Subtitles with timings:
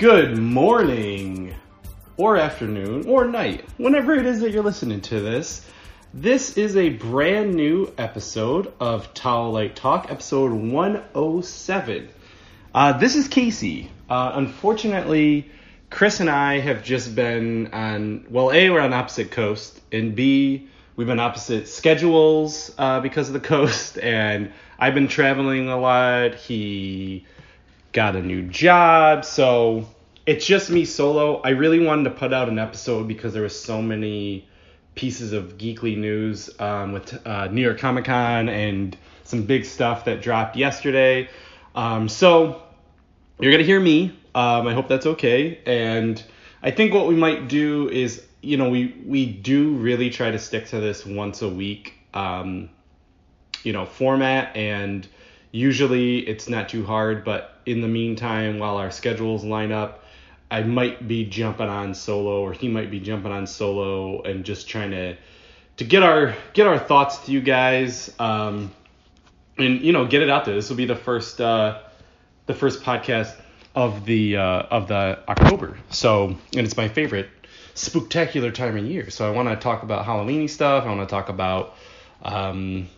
[0.00, 1.54] Good morning,
[2.16, 5.62] or afternoon, or night, whenever it is that you're listening to this.
[6.14, 12.08] This is a brand new episode of Towel Light Talk, episode 107.
[12.74, 13.90] Uh, this is Casey.
[14.08, 15.50] Uh, unfortunately,
[15.90, 20.66] Chris and I have just been on, well, A, we're on opposite coast, and B,
[20.96, 26.36] we've been opposite schedules uh, because of the coast, and I've been traveling a lot.
[26.36, 27.26] He
[27.92, 29.86] got a new job, so
[30.26, 31.40] it's just me solo.
[31.42, 34.48] I really wanted to put out an episode because there was so many
[34.94, 40.04] pieces of geekly news um, with uh, New York Comic Con and some big stuff
[40.04, 41.28] that dropped yesterday.
[41.74, 42.62] Um, so
[43.38, 44.18] you're gonna hear me.
[44.34, 45.60] Um, I hope that's okay.
[45.66, 46.22] And
[46.62, 50.38] I think what we might do is, you know, we we do really try to
[50.38, 52.70] stick to this once a week, um,
[53.62, 55.06] you know, format and
[55.52, 60.04] usually it's not too hard but in the meantime while our schedules line up
[60.50, 64.68] i might be jumping on solo or he might be jumping on solo and just
[64.68, 65.16] trying to
[65.76, 68.70] to get our get our thoughts to you guys um
[69.60, 70.54] and you know get it out there.
[70.54, 71.80] This will be the first uh
[72.46, 73.34] the first podcast
[73.74, 75.78] of the uh of the october.
[75.90, 77.28] So and it's my favorite
[77.74, 79.10] spectacular time of year.
[79.10, 80.84] So i want to talk about halloweeny stuff.
[80.84, 81.76] I want to talk about
[82.22, 82.88] um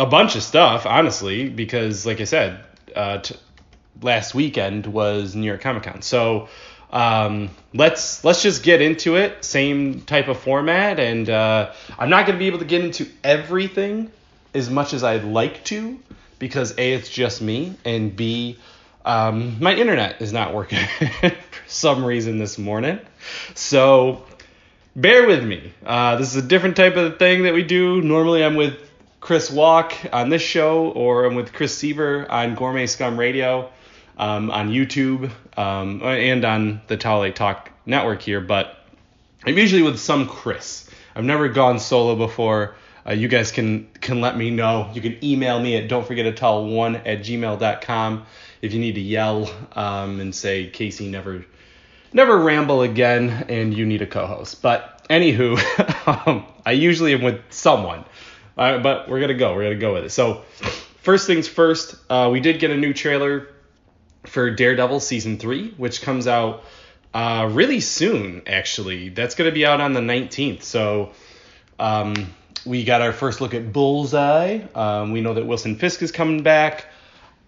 [0.00, 2.64] a bunch of stuff, honestly, because like I said,
[2.96, 3.36] uh, t-
[4.00, 6.00] last weekend was New York Comic Con.
[6.00, 6.48] So
[6.90, 9.44] um, let's let's just get into it.
[9.44, 13.08] Same type of format, and uh, I'm not going to be able to get into
[13.22, 14.10] everything
[14.54, 16.00] as much as I'd like to
[16.38, 18.56] because a it's just me, and b
[19.04, 20.78] um, my internet is not working
[21.20, 21.32] for
[21.66, 23.00] some reason this morning.
[23.54, 24.24] So
[24.96, 25.74] bear with me.
[25.84, 28.00] Uh, this is a different type of thing that we do.
[28.00, 28.89] Normally, I'm with
[29.20, 33.70] Chris Walk on this show, or I'm with Chris Seaver on Gourmet Scum Radio
[34.16, 38.40] um, on YouTube um, and on the Towel Talk network here.
[38.40, 38.76] But
[39.44, 40.88] I'm usually with some Chris.
[41.14, 42.74] I've never gone solo before.
[43.06, 44.90] Uh, you guys can can let me know.
[44.94, 48.26] You can email me at don't forget to tell one at gmail.com
[48.62, 51.44] if you need to yell um, and say Casey never
[52.12, 54.62] never ramble again and you need a co-host.
[54.62, 55.58] But anywho,
[56.26, 58.04] um, I usually am with someone.
[58.56, 59.54] Uh, but we're gonna go.
[59.54, 60.10] We're gonna go with it.
[60.10, 60.42] So,
[61.02, 63.48] first things first, uh, we did get a new trailer
[64.26, 66.64] for Daredevil season three, which comes out
[67.14, 68.42] uh, really soon.
[68.46, 70.62] Actually, that's gonna be out on the 19th.
[70.62, 71.12] So,
[71.78, 72.14] um,
[72.66, 74.60] we got our first look at Bullseye.
[74.74, 76.86] Um, we know that Wilson Fisk is coming back.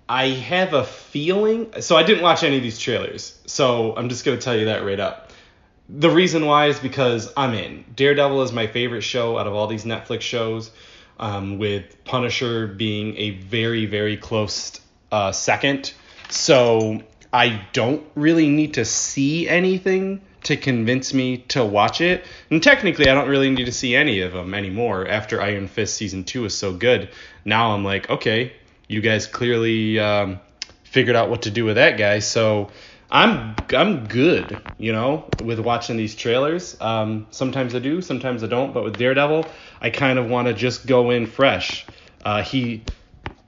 [0.08, 1.72] I have a feeling.
[1.80, 3.38] So I didn't watch any of these trailers.
[3.46, 5.30] So I'm just gonna tell you that right up.
[5.88, 7.84] The reason why is because I'm in.
[7.94, 10.70] Daredevil is my favorite show out of all these Netflix shows
[11.22, 14.81] um, with Punisher being a very, very close
[15.12, 15.94] uh, second.
[16.28, 17.03] So
[17.33, 22.25] I don't really need to see anything to convince me to watch it.
[22.50, 25.94] And technically, I don't really need to see any of them anymore after Iron Fist
[25.94, 27.09] season two is so good.
[27.44, 28.55] Now I'm like, okay,
[28.88, 30.41] you guys clearly um,
[30.82, 32.19] figured out what to do with that guy.
[32.19, 32.71] So
[33.12, 36.81] I'm I'm good, you know, with watching these trailers.
[36.81, 38.73] Um, sometimes I do, sometimes I don't.
[38.73, 39.45] But with Daredevil,
[39.83, 41.84] I kind of want to just go in fresh.
[42.25, 42.84] Uh, he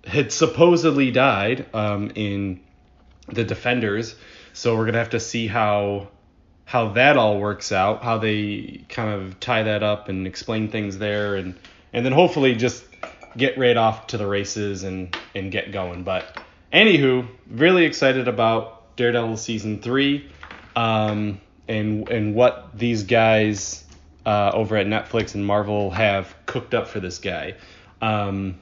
[0.06, 2.60] had supposedly died um, in
[3.28, 4.16] the Defenders,
[4.52, 6.08] so we're gonna have to see how
[6.66, 10.98] how that all works out, how they kind of tie that up and explain things
[10.98, 11.58] there, and
[11.94, 12.84] and then hopefully just
[13.34, 16.02] get right off to the races and and get going.
[16.02, 16.38] But
[16.70, 20.30] anywho, really excited about Daredevil season three,
[20.76, 23.84] um, and and what these guys
[24.26, 27.54] uh, over at Netflix and Marvel have cooked up for this guy.
[28.00, 28.58] Um,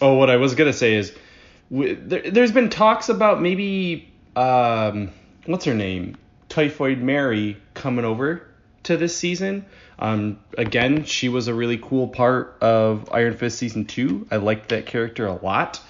[0.00, 1.12] oh, what I was gonna say is,
[1.70, 5.10] w- there, has been talks about maybe um,
[5.46, 6.16] what's her name,
[6.48, 8.46] Typhoid Mary coming over
[8.84, 9.66] to this season.
[9.98, 14.26] Um, again, she was a really cool part of Iron Fist season two.
[14.30, 15.80] I liked that character a lot,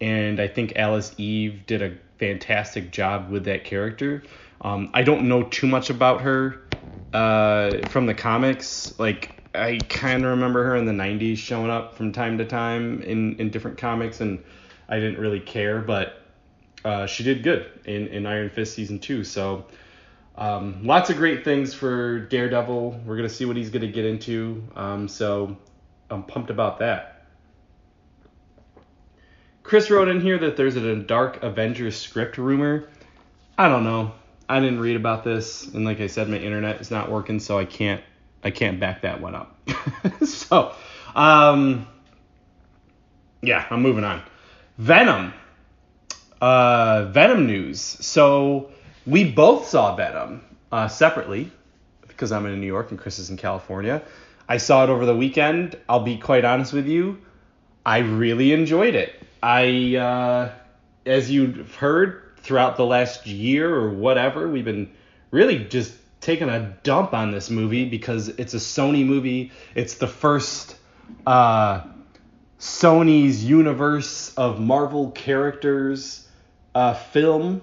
[0.00, 4.22] and I think Alice Eve did a fantastic job with that character.
[4.62, 6.62] Um, I don't know too much about her
[7.12, 8.98] uh, from the comics.
[8.98, 13.02] Like I kind of remember her in the '90s showing up from time to time
[13.02, 14.42] in in different comics, and
[14.88, 16.22] I didn't really care, but
[16.82, 19.24] uh, she did good in in Iron Fist season two.
[19.24, 19.66] So.
[20.36, 23.02] Um, lots of great things for Daredevil.
[23.06, 24.64] We're gonna see what he's gonna get into.
[24.74, 25.56] Um, so
[26.10, 27.13] I'm pumped about that.
[29.64, 32.88] Chris wrote in here that there's a Dark Avengers script rumor.
[33.58, 34.12] I don't know.
[34.48, 37.58] I didn't read about this, and like I said, my internet is not working, so
[37.58, 38.02] I can't
[38.44, 39.58] I can't back that one up.
[40.24, 40.74] so,
[41.16, 41.88] um,
[43.40, 44.22] yeah, I'm moving on.
[44.76, 45.32] Venom.
[46.42, 47.80] Uh, Venom news.
[47.80, 48.70] So
[49.06, 51.50] we both saw Venom uh, separately
[52.06, 54.02] because I'm in New York and Chris is in California.
[54.46, 55.78] I saw it over the weekend.
[55.88, 57.18] I'll be quite honest with you.
[57.86, 59.23] I really enjoyed it.
[59.44, 60.52] I, uh,
[61.04, 64.90] as you've heard throughout the last year or whatever, we've been
[65.30, 65.92] really just
[66.22, 69.52] taking a dump on this movie because it's a Sony movie.
[69.74, 70.74] It's the first
[71.26, 71.82] uh,
[72.58, 76.26] Sony's universe of Marvel characters
[76.74, 77.60] uh, film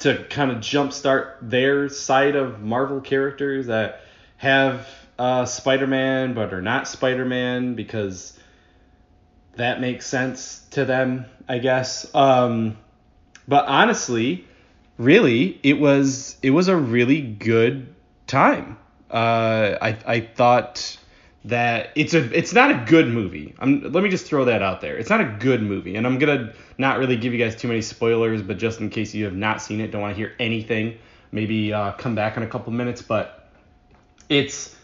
[0.00, 4.00] to kind of jumpstart their side of Marvel characters that
[4.38, 4.88] have
[5.20, 8.36] uh, Spider-Man but are not Spider-Man because
[9.56, 12.12] that makes sense to them, I guess.
[12.14, 12.78] Um,
[13.48, 14.46] but honestly,
[14.98, 17.94] really, it was it was a really good
[18.26, 18.78] time.
[19.10, 20.96] Uh, I I thought
[21.46, 23.54] that it's a it's not a good movie.
[23.58, 24.96] I'm let me just throw that out there.
[24.96, 27.82] It's not a good movie, and I'm gonna not really give you guys too many
[27.82, 30.98] spoilers, but just in case you have not seen it, don't want to hear anything,
[31.32, 33.02] maybe uh, come back in a couple minutes.
[33.02, 33.50] But
[34.28, 34.76] it's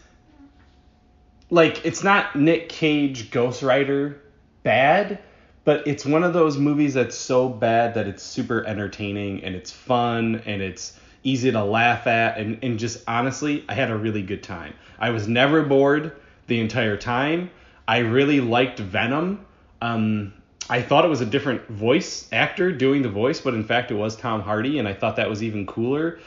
[1.49, 4.21] like it's not Nick Cage Ghost Rider
[4.67, 5.19] bad,
[5.63, 9.71] but it's one of those movies that's so bad that it's super entertaining and it's
[9.71, 14.21] fun and it's easy to laugh at and, and just honestly, I had a really
[14.21, 14.73] good time.
[14.99, 16.11] I was never bored
[16.47, 17.49] the entire time.
[17.87, 19.45] I really liked Venom.
[19.81, 20.33] Um,
[20.69, 23.95] I thought it was a different voice actor doing the voice, but in fact it
[23.95, 26.19] was Tom Hardy, and I thought that was even cooler.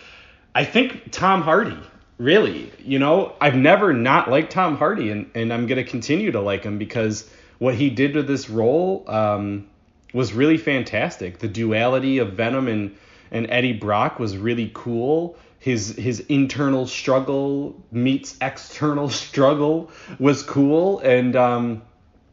[0.55, 1.79] I think Tom Hardy,
[2.17, 6.33] really, you know, I've never not liked Tom Hardy, and, and I'm going to continue
[6.33, 7.29] to like him because
[7.61, 9.69] what he did with this role um,
[10.13, 11.39] was really fantastic.
[11.39, 12.97] The duality of Venom and,
[13.31, 20.99] and Eddie Brock was really cool his his internal struggle meets external struggle was cool
[21.01, 21.83] and um,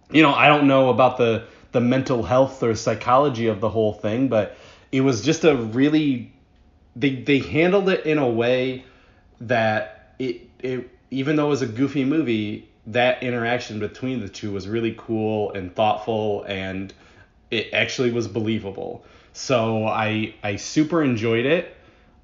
[0.10, 3.94] you know I don't know about the the mental health or psychology of the whole
[3.94, 4.58] thing but
[4.92, 6.34] it was just a really
[6.96, 8.86] they they handled it in a way
[9.42, 14.52] that it it even though it was a goofy movie that interaction between the two
[14.52, 16.94] was really cool and thoughtful and
[17.52, 19.04] it actually was believable
[19.34, 21.76] so I I super enjoyed it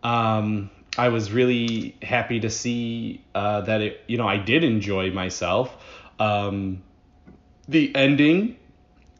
[0.03, 5.11] um, I was really happy to see uh, that it, you know, I did enjoy
[5.11, 5.75] myself.
[6.19, 6.83] Um,
[7.67, 8.57] the ending,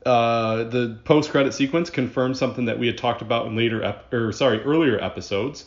[0.06, 4.14] uh, the post credit sequence confirmed something that we had talked about in later, ep-
[4.14, 5.66] or sorry, earlier episodes.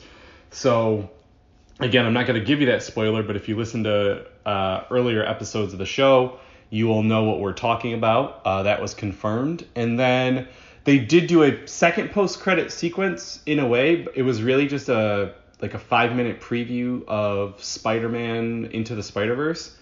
[0.51, 1.11] So,
[1.81, 4.85] again, I'm not going to give you that spoiler, but if you listen to uh,
[4.91, 6.39] earlier episodes of the show,
[6.71, 8.43] you will know what we're talking about.
[8.45, 10.49] Uh, that was confirmed, and then
[10.85, 14.07] they did do a second post credit sequence in a way.
[14.15, 19.75] It was really just a like a five minute preview of Spider-Man Into the Spider-Verse,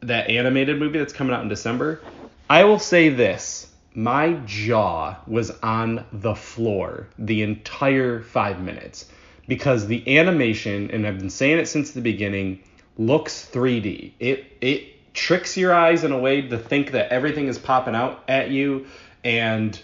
[0.00, 2.02] that animated movie that's coming out in December.
[2.50, 9.06] I will say this: my jaw was on the floor the entire five minutes
[9.48, 12.62] because the animation, and I've been saying it since the beginning,
[12.98, 14.12] looks 3D.
[14.18, 18.22] It it tricks your eyes in a way to think that everything is popping out
[18.28, 18.86] at you,
[19.24, 19.80] and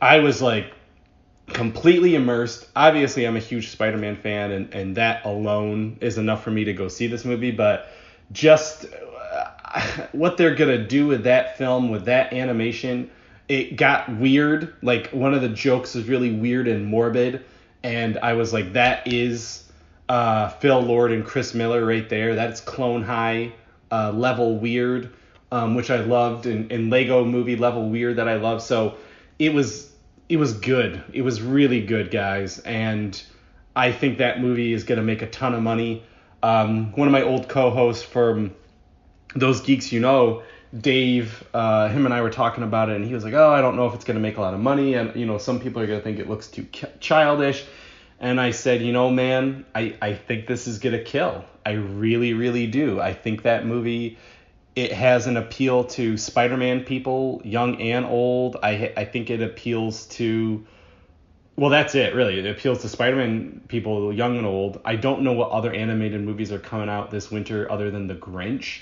[0.00, 0.72] I was like
[1.48, 2.68] completely immersed.
[2.74, 6.72] Obviously, I'm a huge Spider-Man fan, and and that alone is enough for me to
[6.72, 7.50] go see this movie.
[7.50, 7.88] But
[8.32, 9.50] just uh,
[10.12, 13.10] what they're gonna do with that film, with that animation,
[13.48, 14.74] it got weird.
[14.82, 17.44] Like one of the jokes is really weird and morbid,
[17.84, 19.70] and I was like, that is
[20.08, 22.34] uh, Phil Lord and Chris Miller right there.
[22.34, 23.52] That's Clone High
[23.92, 25.10] uh, level weird,
[25.52, 28.62] um, which I loved, and, and Lego Movie level weird that I love.
[28.62, 28.96] So
[29.38, 29.92] it was
[30.30, 31.04] it was good.
[31.12, 33.22] It was really good, guys, and
[33.76, 36.02] I think that movie is going to make a ton of money.
[36.42, 38.54] Um, one of my old co-hosts from
[39.34, 40.42] those geeks you know,
[40.78, 43.60] Dave, uh, him and I were talking about it, and he was like, "Oh, I
[43.60, 45.60] don't know if it's going to make a lot of money, and you know, some
[45.60, 46.66] people are going to think it looks too
[47.00, 47.64] childish."
[48.20, 51.44] And I said, "You know, man, I I think this is going to kill.
[51.64, 53.00] I really, really do.
[53.00, 54.18] I think that movie."
[54.76, 58.56] it has an appeal to Spider-Man people, young and old.
[58.62, 60.66] I I think it appeals to
[61.56, 62.40] well, that's it really.
[62.40, 64.80] It appeals to Spider-Man people, young and old.
[64.84, 68.16] I don't know what other animated movies are coming out this winter other than The
[68.16, 68.80] Grinch,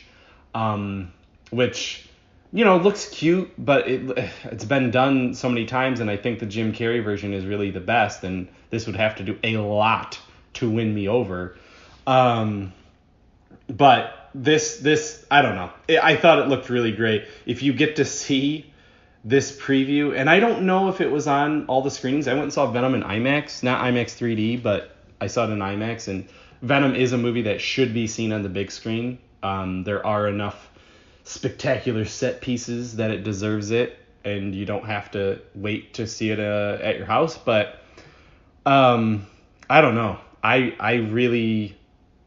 [0.54, 1.12] um,
[1.52, 2.08] which
[2.52, 6.40] you know looks cute, but it it's been done so many times, and I think
[6.40, 8.24] the Jim Carrey version is really the best.
[8.24, 10.18] And this would have to do a lot
[10.54, 11.56] to win me over.
[12.06, 12.72] Um,
[13.68, 15.70] but this this I don't know.
[16.02, 17.26] I thought it looked really great.
[17.46, 18.72] If you get to see
[19.24, 22.26] this preview, and I don't know if it was on all the screenings.
[22.26, 25.60] I went and saw Venom in IMAX, not IMAX 3D, but I saw it in
[25.60, 26.08] IMAX.
[26.08, 26.28] And
[26.60, 29.18] Venom is a movie that should be seen on the big screen.
[29.42, 30.71] Um, there are enough
[31.24, 36.30] spectacular set pieces that it deserves it, and you don't have to wait to see
[36.30, 37.36] it uh, at your house.
[37.38, 37.78] But
[38.64, 39.26] Um,
[39.68, 40.18] I don't know.
[40.42, 41.76] I I really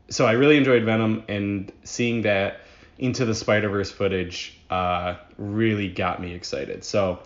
[0.09, 2.61] so I really enjoyed Venom and seeing that
[2.97, 6.83] into the Spider Verse footage uh, really got me excited.
[6.83, 7.19] So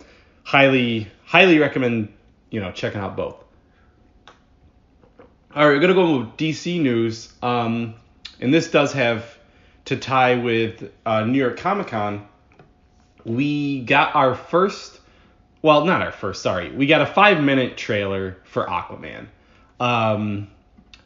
[0.44, 2.14] highly highly recommend
[2.50, 3.44] you know checking out both.
[5.56, 7.96] All right, we're gonna go with DC news, um,
[8.40, 9.36] and this does have
[9.90, 12.28] to tie with uh, New York Comic Con.
[13.26, 15.00] We got our first,
[15.64, 19.26] well, not our first, sorry, we got a five minute trailer for Aquaman.
[19.80, 20.48] Um,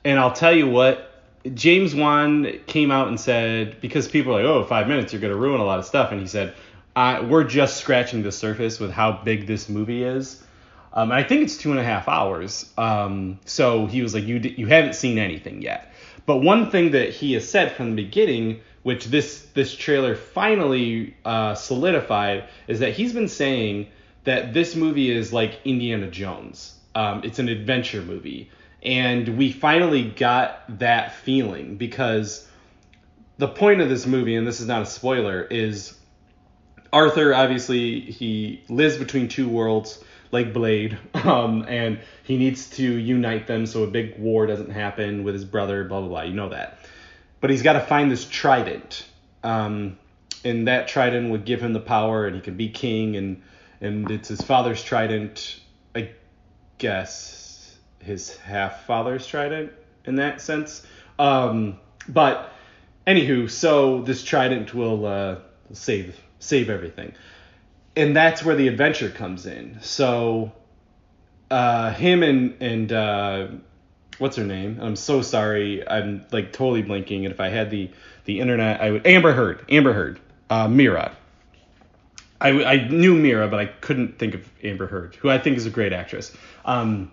[0.03, 1.09] and I'll tell you what,
[1.53, 5.37] James Wan came out and said because people are like, oh, five minutes, you're gonna
[5.37, 6.53] ruin a lot of stuff, and he said,
[6.95, 10.43] we're just scratching the surface with how big this movie is.
[10.91, 12.69] Um, I think it's two and a half hours.
[12.77, 15.91] Um, so he was like, you you haven't seen anything yet.
[16.25, 21.15] But one thing that he has said from the beginning, which this this trailer finally
[21.25, 23.87] uh, solidified, is that he's been saying
[24.23, 26.77] that this movie is like Indiana Jones.
[26.95, 28.51] Um, it's an adventure movie
[28.83, 32.47] and we finally got that feeling because
[33.37, 35.97] the point of this movie, and this is not a spoiler, is
[36.91, 43.47] Arthur obviously he lives between two worlds like Blade, um, and he needs to unite
[43.47, 45.85] them so a big war doesn't happen with his brother.
[45.85, 46.21] Blah blah blah.
[46.23, 46.79] You know that,
[47.43, 49.05] but he's got to find this trident,
[49.43, 49.97] um,
[50.45, 53.41] and that trident would give him the power, and he can be king, and
[53.81, 55.59] and it's his father's trident,
[55.93, 56.11] I
[56.77, 59.73] guess his half father's trident
[60.05, 60.87] in that sense.
[61.19, 62.53] Um, but
[63.05, 65.35] anywho, so this trident will uh,
[65.73, 67.11] save save everything,
[67.97, 69.79] and that's where the adventure comes in.
[69.81, 70.53] So
[71.51, 73.47] uh, him and and uh,
[74.19, 74.79] what's her name?
[74.81, 75.87] I'm so sorry.
[75.87, 77.25] I'm like totally blinking.
[77.25, 77.89] And if I had the
[78.25, 79.65] the internet, I would Amber Heard.
[79.69, 80.19] Amber Heard.
[80.49, 81.15] Uh, Mera.
[82.39, 85.65] I, I knew Mera, but I couldn't think of Amber Heard, who I think is
[85.65, 86.35] a great actress.
[86.65, 87.11] Um,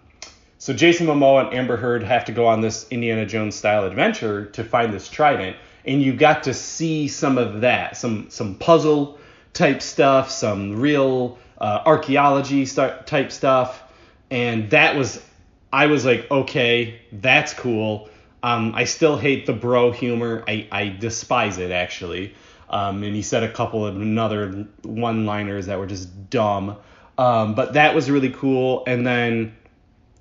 [0.59, 4.47] so Jason Momoa and Amber Heard have to go on this Indiana Jones style adventure
[4.47, 9.19] to find this trident, and you got to see some of that, some some puzzle
[9.53, 13.83] type stuff, some real uh, archaeology type stuff,
[14.31, 15.23] and that was
[15.73, 18.09] I was like, okay, that's cool.
[18.43, 20.45] Um, I still hate the bro humor.
[20.49, 22.35] I, I despise it actually.
[22.69, 26.77] Um, and he said a couple of another one-liners that were just dumb.
[27.19, 28.85] Um, but that was really cool.
[28.87, 29.57] And then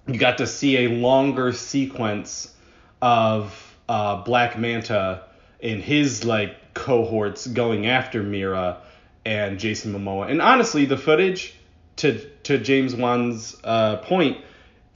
[0.07, 2.53] you got to see a longer sequence
[3.01, 5.23] of uh, Black Manta
[5.61, 8.81] and his like cohorts going after Mera
[9.25, 10.29] and Jason Momoa.
[10.29, 11.53] And honestly, the footage
[11.97, 14.37] to to James Wan's uh, point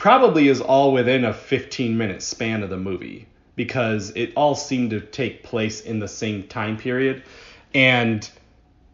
[0.04, 4.90] probably is all within a 15 minute span of the movie because it all seemed
[4.90, 7.24] to take place in the same time period.
[7.74, 8.30] And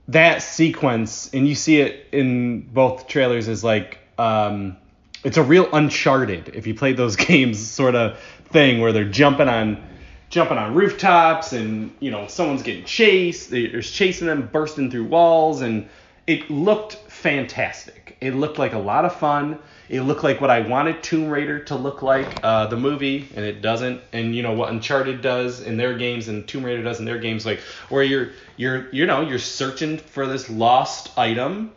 [0.09, 4.77] that sequence and you see it in both trailers is like um,
[5.23, 8.19] it's a real Uncharted if you played those games sort of
[8.51, 9.83] thing where they're jumping on
[10.29, 15.61] jumping on rooftops and you know someone's getting chased there's chasing them bursting through walls
[15.61, 15.89] and
[16.29, 19.57] it looked fantastic it looked like a lot of fun
[19.89, 23.43] it looked like what i wanted tomb raider to look like uh, the movie and
[23.43, 27.00] it doesn't and you know what uncharted does in their games and tomb raider does
[27.00, 27.59] in their games like
[27.89, 31.71] where you're you're you know you're searching for this lost item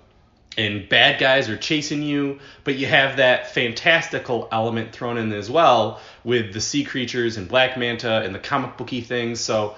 [0.58, 5.50] and bad guys are chasing you, but you have that fantastical element thrown in as
[5.50, 9.40] well with the sea creatures and Black Manta and the comic booky things.
[9.40, 9.76] So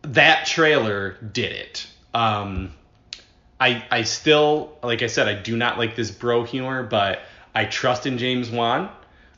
[0.00, 1.86] that trailer did it.
[2.14, 2.72] Um,
[3.62, 7.20] I I still like I said I do not like this bro humor, but
[7.54, 8.90] I trust in James Wan.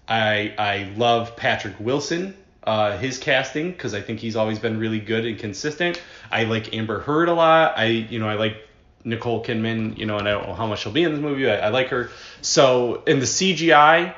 [0.09, 2.35] I I love Patrick Wilson.
[2.63, 6.01] Uh, his casting because I think he's always been really good and consistent.
[6.33, 7.77] I like Amber Heard a lot.
[7.77, 8.57] I you know I like
[9.05, 11.51] Nicole Kidman, you know, and I don't know how much she'll be in this movie.
[11.51, 12.09] I, I like her.
[12.41, 14.15] So in the CGI,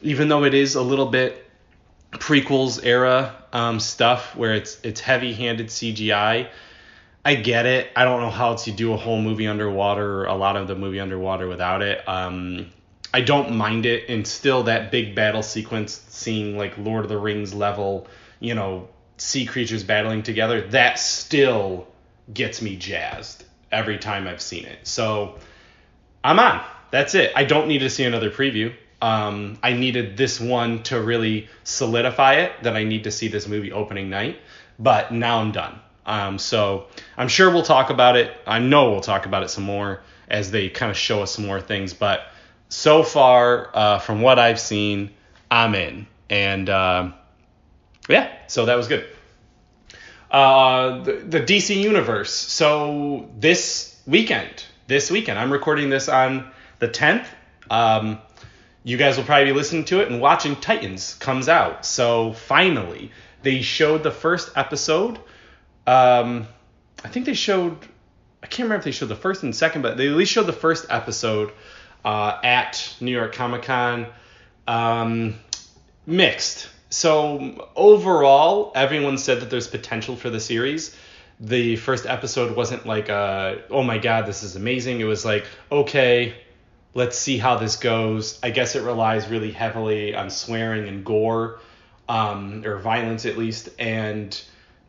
[0.00, 1.44] even though it is a little bit
[2.12, 6.48] prequels era um, stuff where it's it's heavy-handed CGI,
[7.24, 7.90] I get it.
[7.94, 10.74] I don't know how to do a whole movie underwater or a lot of the
[10.74, 12.06] movie underwater without it.
[12.08, 12.70] Um,
[13.12, 17.18] I don't mind it, and still that big battle sequence, seeing like Lord of the
[17.18, 18.06] Rings level,
[18.38, 21.88] you know, sea creatures battling together, that still
[22.32, 24.78] gets me jazzed every time I've seen it.
[24.86, 25.38] So
[26.24, 26.64] I'm on.
[26.90, 27.32] That's it.
[27.36, 28.72] I don't need to see another preview.
[29.02, 33.46] Um, I needed this one to really solidify it that I need to see this
[33.46, 34.38] movie opening night.
[34.78, 35.80] But now I'm done.
[36.10, 36.86] Um, so
[37.16, 38.32] I'm sure we'll talk about it.
[38.46, 41.46] I know we'll talk about it some more as they kind of show us some
[41.46, 41.94] more things.
[41.94, 42.22] But
[42.68, 45.10] so far, uh, from what I've seen,
[45.50, 46.06] I'm in.
[46.28, 47.12] And uh,
[48.08, 49.06] yeah, so that was good
[50.30, 52.32] uh, the, the DC Universe.
[52.32, 57.26] So this weekend, this weekend, I'm recording this on the 10th.
[57.68, 58.20] Um,
[58.84, 61.84] you guys will probably be listening to it and watching Titans comes out.
[61.84, 63.12] So finally,
[63.42, 65.18] they showed the first episode.
[65.90, 66.46] Um,
[67.02, 67.76] I think they showed.
[68.42, 70.46] I can't remember if they showed the first and second, but they at least showed
[70.46, 71.52] the first episode
[72.04, 74.06] uh, at New York Comic Con.
[74.68, 75.34] Um,
[76.06, 76.68] mixed.
[76.90, 80.96] So overall, everyone said that there's potential for the series.
[81.40, 85.00] The first episode wasn't like, uh, oh my god, this is amazing.
[85.00, 86.34] It was like, okay,
[86.94, 88.38] let's see how this goes.
[88.44, 91.58] I guess it relies really heavily on swearing and gore,
[92.08, 94.40] um, or violence at least, and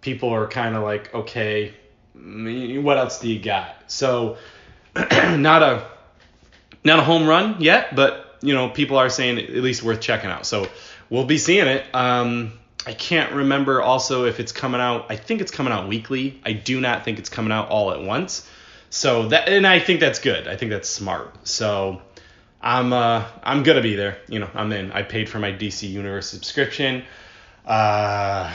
[0.01, 1.73] people are kind of like, okay,
[2.13, 3.75] what else do you got?
[3.87, 4.37] So,
[4.95, 5.87] not a
[6.83, 10.29] not a home run yet, but you know, people are saying at least worth checking
[10.29, 10.45] out.
[10.45, 10.67] So
[11.09, 11.85] we'll be seeing it.
[11.93, 12.53] Um,
[12.85, 15.05] I can't remember also if it's coming out.
[15.09, 16.41] I think it's coming out weekly.
[16.43, 18.49] I do not think it's coming out all at once.
[18.89, 20.47] So that and I think that's good.
[20.47, 21.47] I think that's smart.
[21.47, 22.01] So
[22.61, 24.17] I'm uh I'm gonna be there.
[24.27, 24.91] You know, I'm in.
[24.91, 27.03] I paid for my DC Universe subscription.
[27.65, 28.53] Uh,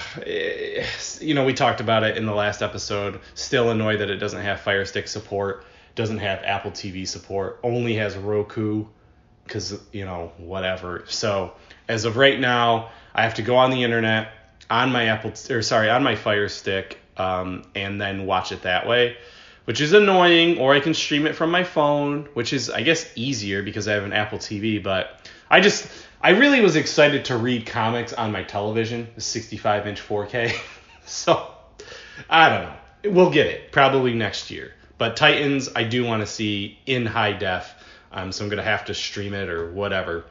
[1.20, 3.20] you know, we talked about it in the last episode.
[3.34, 7.94] Still annoyed that it doesn't have Fire Stick support, doesn't have Apple TV support, only
[7.94, 8.86] has Roku,
[9.44, 11.04] because you know whatever.
[11.08, 11.52] So
[11.88, 14.32] as of right now, I have to go on the internet
[14.68, 18.86] on my Apple or sorry on my Fire Stick, um, and then watch it that
[18.88, 19.16] way,
[19.64, 20.58] which is annoying.
[20.58, 23.94] Or I can stream it from my phone, which is I guess easier because I
[23.94, 24.82] have an Apple TV.
[24.82, 25.88] But I just
[26.20, 30.58] I really was excited to read comics on my television, the 65 inch 4K.
[31.06, 31.50] so
[32.28, 33.12] I don't know.
[33.12, 34.72] We'll get it probably next year.
[34.98, 37.72] But Titans, I do want to see in high def.
[38.12, 40.24] Um, so I'm gonna have to stream it or whatever.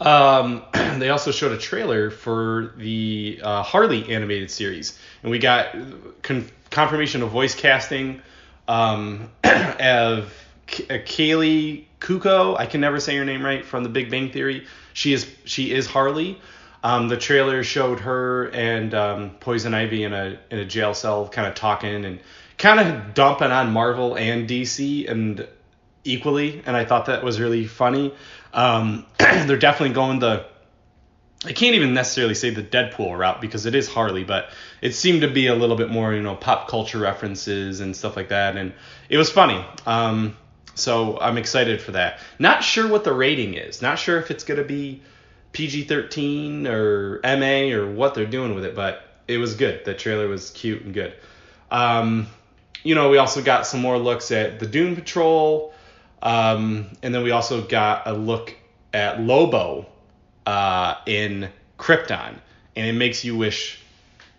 [0.00, 5.74] Um, they also showed a trailer for the uh, Harley animated series, and we got
[6.22, 8.22] con- confirmation of voice casting
[8.68, 10.32] um, of
[10.68, 12.56] uh, Kaylee Kuko.
[12.58, 14.66] I can never say her name right from The Big Bang Theory.
[14.92, 16.40] She is she is Harley.
[16.82, 21.28] Um, the trailer showed her and um, Poison Ivy in a in a jail cell,
[21.28, 22.20] kind of talking and
[22.56, 25.46] kind of dumping on Marvel and DC and
[26.04, 28.14] equally, and I thought that was really funny.
[28.52, 30.46] Um, they're definitely going the
[31.44, 34.50] I can't even necessarily say the Deadpool route because it is Harley, but
[34.82, 38.16] it seemed to be a little bit more, you know, pop culture references and stuff
[38.16, 38.72] like that, and
[39.08, 39.64] it was funny.
[39.86, 40.36] Um,
[40.78, 42.20] so I'm excited for that.
[42.38, 43.82] Not sure what the rating is.
[43.82, 45.02] Not sure if it's gonna be
[45.52, 49.84] PG-13 or MA or what they're doing with it, but it was good.
[49.84, 51.14] The trailer was cute and good.
[51.70, 52.26] Um,
[52.82, 55.74] you know, we also got some more looks at the Doom Patrol.
[56.22, 58.54] Um, and then we also got a look
[58.92, 59.86] at Lobo
[60.46, 62.34] uh, in Krypton,
[62.74, 63.80] and it makes you wish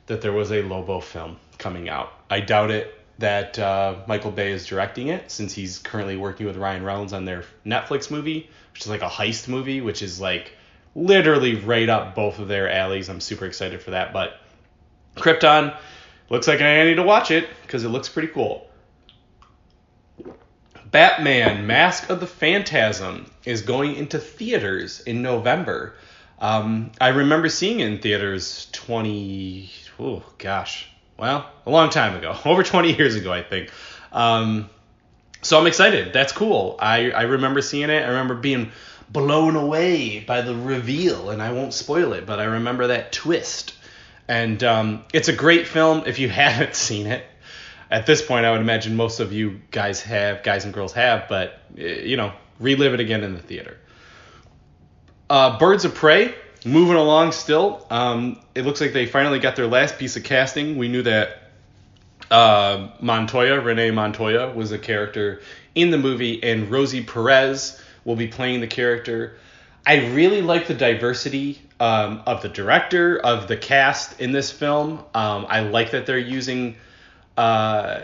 [0.08, 2.12] that there was a Lobo film coming out.
[2.30, 6.58] I doubt it that uh, Michael Bay is directing it since he's currently working with
[6.58, 10.54] Ryan Reynolds on their Netflix movie, which is like a heist movie, which is like
[10.96, 13.10] literally right up both of their alleys.
[13.10, 14.14] I'm super excited for that.
[14.14, 14.40] But
[15.16, 15.78] Krypton
[16.30, 18.68] looks like I need to watch it because it looks pretty cool.
[20.92, 25.96] Batman Mask of the Phantasm is going into theaters in November.
[26.40, 32.36] Um, I remember seeing it in theaters 20, oh gosh, well, a long time ago,
[32.46, 33.72] over 20 years ago, I think.
[34.12, 34.70] Um,
[35.42, 36.14] so I'm excited.
[36.14, 36.78] That's cool.
[36.80, 38.04] I, I remember seeing it.
[38.04, 38.72] I remember being
[39.10, 43.74] blown away by the reveal, and I won't spoil it, but I remember that twist.
[44.28, 47.24] And um, it's a great film if you haven't seen it
[47.92, 51.28] at this point, I would imagine most of you guys have, guys and girls have,
[51.28, 53.78] but you know, relive it again in the theater.
[55.30, 56.34] Uh, Birds of Prey,
[56.66, 57.86] moving along still.
[57.90, 60.78] Um, it looks like they finally got their last piece of casting.
[60.78, 61.44] We knew that
[62.30, 65.42] uh, Montoya, Renee Montoya, was a character
[65.76, 69.38] in the movie, and Rosie Perez will be playing the character.
[69.86, 75.00] I really like the diversity um, of the director, of the cast in this film.
[75.14, 76.76] Um, I like that they're using
[77.38, 78.02] uh,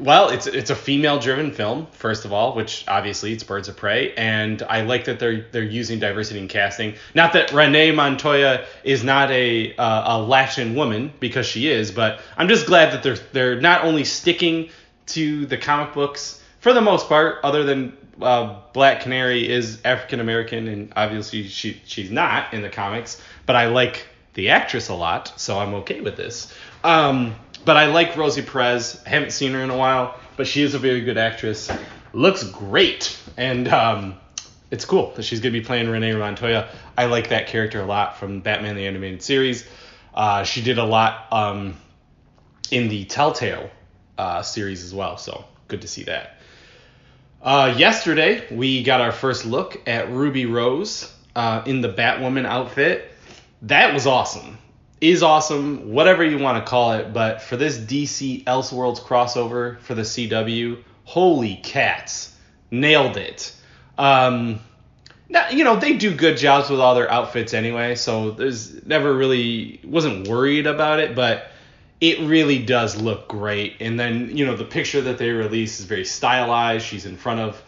[0.00, 3.76] well, it's it's a female driven film first of all, which obviously it's Birds of
[3.76, 6.94] Prey, and I like that they're they're using diversity in casting.
[7.14, 12.20] Not that Renee Montoya is not a uh, a Latin woman because she is, but
[12.36, 14.70] I'm just glad that they're they're not only sticking
[15.08, 20.20] to the comic books for the most part, other than uh, Black Canary is African
[20.20, 24.94] American and obviously she she's not in the comics, but I like the actress a
[24.94, 26.54] lot, so I'm okay with this.
[26.84, 29.00] Um, but I like Rosie Perez.
[29.06, 31.70] I haven't seen her in a while, but she is a very good actress.
[32.12, 34.16] Looks great, and um,
[34.70, 36.68] it's cool that she's gonna be playing Renee Montoya.
[36.96, 39.66] I like that character a lot from Batman the Animated Series.
[40.14, 41.76] Uh, she did a lot um,
[42.70, 43.70] in the Telltale
[44.18, 46.36] uh, series as well, so good to see that.
[47.42, 53.10] Uh, yesterday, we got our first look at Ruby Rose uh, in the Batwoman outfit.
[53.62, 54.58] That was awesome.
[55.00, 59.94] Is awesome, whatever you want to call it, but for this DC Elseworlds crossover for
[59.94, 62.36] the CW, holy cats,
[62.70, 63.54] nailed it.
[63.96, 64.60] Um,
[65.30, 69.14] now, you know, they do good jobs with all their outfits anyway, so there's never
[69.14, 71.50] really wasn't worried about it, but
[72.00, 73.76] it really does look great.
[73.80, 76.84] And then, you know, the picture that they release is very stylized.
[76.84, 77.62] She's in front of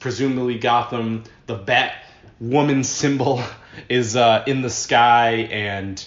[0.00, 1.24] presumably Gotham.
[1.46, 1.94] The Bat
[2.40, 3.42] woman symbol
[3.88, 6.04] is uh, in the sky, and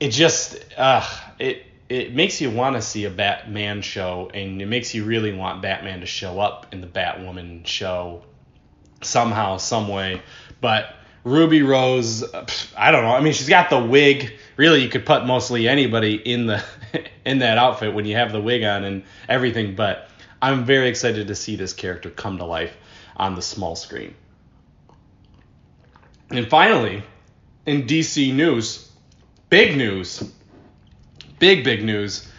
[0.00, 1.06] it just uh,
[1.38, 5.32] it it makes you want to see a Batman show, and it makes you really
[5.32, 8.22] want Batman to show up in the Batwoman show
[9.02, 10.20] somehow, some way.
[10.60, 12.24] But Ruby Rose,
[12.76, 13.12] I don't know.
[13.12, 14.38] I mean, she's got the wig.
[14.56, 16.64] Really, you could put mostly anybody in the
[17.24, 19.76] in that outfit when you have the wig on and everything.
[19.76, 20.08] But
[20.42, 22.76] I'm very excited to see this character come to life
[23.16, 24.14] on the small screen.
[26.30, 27.04] And finally,
[27.66, 28.90] in DC news,
[29.48, 30.30] big news,
[31.38, 32.30] big big news.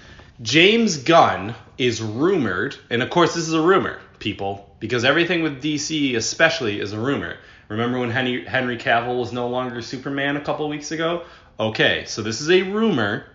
[0.42, 5.62] James Gunn is rumored, and of course this is a rumor, people, because everything with
[5.62, 7.38] DC especially is a rumor.
[7.70, 11.24] Remember when Henry, Henry Cavill was no longer Superman a couple weeks ago?
[11.60, 13.26] Okay, so this is a rumor.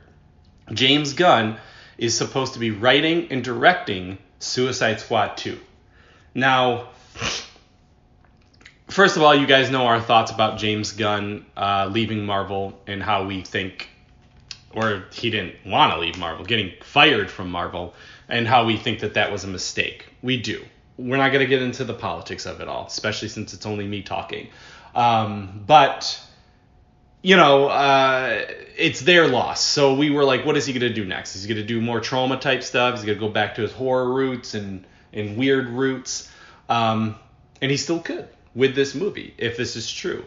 [0.73, 1.59] James Gunn
[1.99, 5.59] is supposed to be writing and directing Suicide Squad 2.
[6.35, 6.89] Now,
[8.93, 13.03] first of all, you guys know our thoughts about James Gunn uh, leaving Marvel and
[13.03, 13.89] how we think,
[14.73, 17.95] or he didn't want to leave Marvel, getting fired from Marvel,
[18.29, 20.07] and how we think that that was a mistake.
[20.23, 20.63] We do
[20.99, 23.87] we're not going to get into the politics of it all, especially since it's only
[23.87, 24.49] me talking.
[24.95, 26.21] Um, but
[27.23, 28.45] you know, uh,
[28.77, 29.61] it's their loss.
[29.61, 31.37] So we were like, what is he going to do next?
[31.37, 32.95] Is he going to do more Troma type stuff?
[32.95, 36.31] Is he going to go back to his horror roots and and weird roots?
[36.69, 37.17] Um,
[37.61, 40.25] and he still could with this movie if this is true.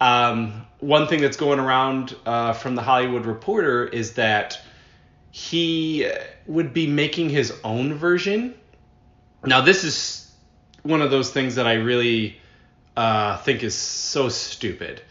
[0.00, 4.60] Um, one thing that's going around uh, from the Hollywood Reporter is that
[5.30, 6.08] he
[6.46, 8.54] would be making his own version
[9.46, 10.30] now, this is
[10.82, 12.38] one of those things that I really
[12.96, 15.02] uh, think is so stupid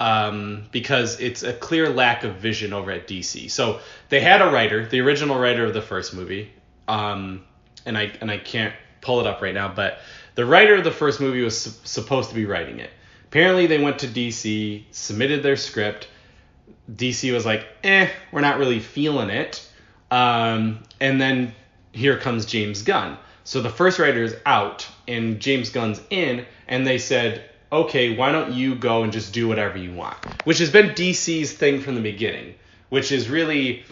[0.00, 3.50] um, because it's a clear lack of vision over at DC.
[3.50, 6.52] So they had a writer, the original writer of the first movie,
[6.86, 7.44] um,
[7.86, 9.98] and I and I can't pull it up right now, but
[10.38, 12.90] the writer of the first movie was su- supposed to be writing it.
[13.24, 16.08] Apparently, they went to DC, submitted their script.
[16.90, 19.68] DC was like, "Eh, we're not really feeling it,"
[20.10, 21.52] um, and then
[21.92, 26.86] here comes James Gunn so the first writer is out and James Gunn's in, and
[26.86, 30.18] they said, okay, why don't you go and just do whatever you want?
[30.44, 32.56] Which has been DC's thing from the beginning,
[32.90, 33.84] which is really,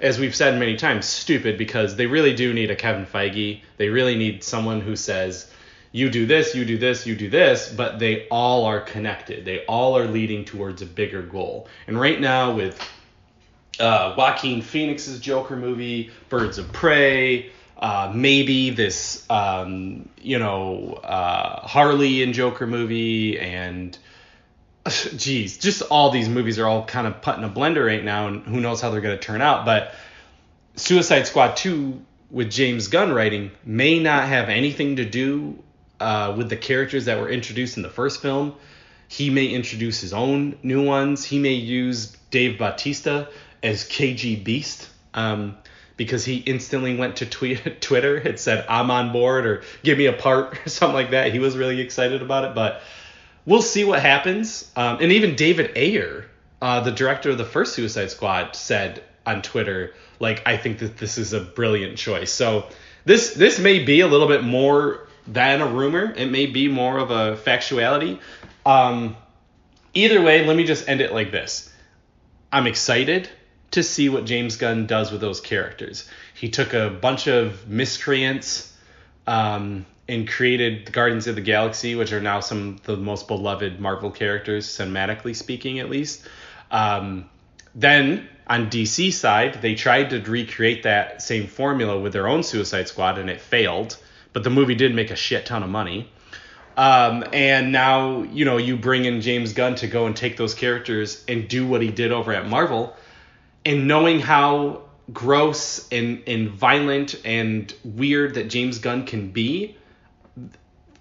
[0.00, 3.60] as we've said many times, stupid because they really do need a Kevin Feige.
[3.76, 5.48] They really need someone who says,
[5.94, 9.44] you do this, you do this, you do this, but they all are connected.
[9.44, 11.68] They all are leading towards a bigger goal.
[11.86, 12.76] And right now, with
[13.78, 21.64] uh, Joaquin Phoenix's Joker movie, Birds of Prey, uh, maybe this, um, you know, uh,
[21.64, 23.96] Harley and Joker movie, and
[24.88, 28.26] geez, just all these movies are all kind of put in a blender right now,
[28.26, 29.64] and who knows how they're going to turn out.
[29.64, 29.94] But
[30.74, 32.02] Suicide Squad 2
[32.32, 35.62] with James Gunn writing may not have anything to do
[36.00, 38.54] uh, with the characters that were introduced in the first film.
[39.08, 41.24] He may introduce his own new ones.
[41.24, 43.28] He may use Dave Bautista
[43.62, 44.88] as KG Beast.
[45.12, 45.56] Um,
[45.96, 50.06] because he instantly went to tweet, Twitter and said, I'm on board or give me
[50.06, 51.32] a part or something like that.
[51.32, 52.82] He was really excited about it, but
[53.46, 54.70] we'll see what happens.
[54.76, 56.26] Um, and even David Ayer,
[56.60, 60.96] uh, the director of the first Suicide Squad, said on Twitter, like, I think that
[60.96, 62.32] this is a brilliant choice.
[62.32, 62.66] So
[63.04, 66.12] this this may be a little bit more than a rumor.
[66.16, 68.20] It may be more of a factuality.
[68.66, 69.16] Um,
[69.94, 71.72] either way, let me just end it like this.
[72.52, 73.28] I'm excited
[73.72, 76.08] to see what James Gunn does with those characters.
[76.34, 78.72] He took a bunch of miscreants
[79.26, 83.26] um, and created the Guardians of the Galaxy, which are now some of the most
[83.26, 86.28] beloved Marvel characters, cinematically speaking, at least.
[86.70, 87.28] Um,
[87.74, 92.88] then on DC side, they tried to recreate that same formula with their own Suicide
[92.88, 93.96] Squad, and it failed.
[94.34, 96.10] But the movie did make a shit ton of money.
[96.76, 100.54] Um, and now, you know, you bring in James Gunn to go and take those
[100.54, 102.94] characters and do what he did over at Marvel
[103.64, 109.76] and knowing how gross and, and violent and weird that James Gunn can be,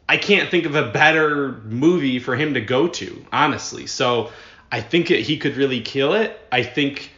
[0.08, 3.88] I can't think of a better movie for him to go to, honestly.
[3.88, 4.32] So
[4.72, 6.40] I think he could really kill it.
[6.52, 7.12] I think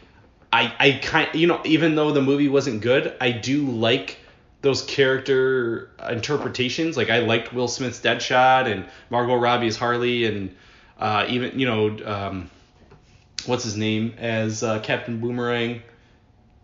[0.52, 4.18] I I kind you know even though the movie wasn't good, I do like
[4.66, 6.96] those character interpretations.
[6.96, 10.54] Like I liked Will Smith's Deadshot and Margot Robbie's Harley, and
[10.98, 12.50] uh, even you know um,
[13.46, 15.82] what's his name as uh, Captain Boomerang.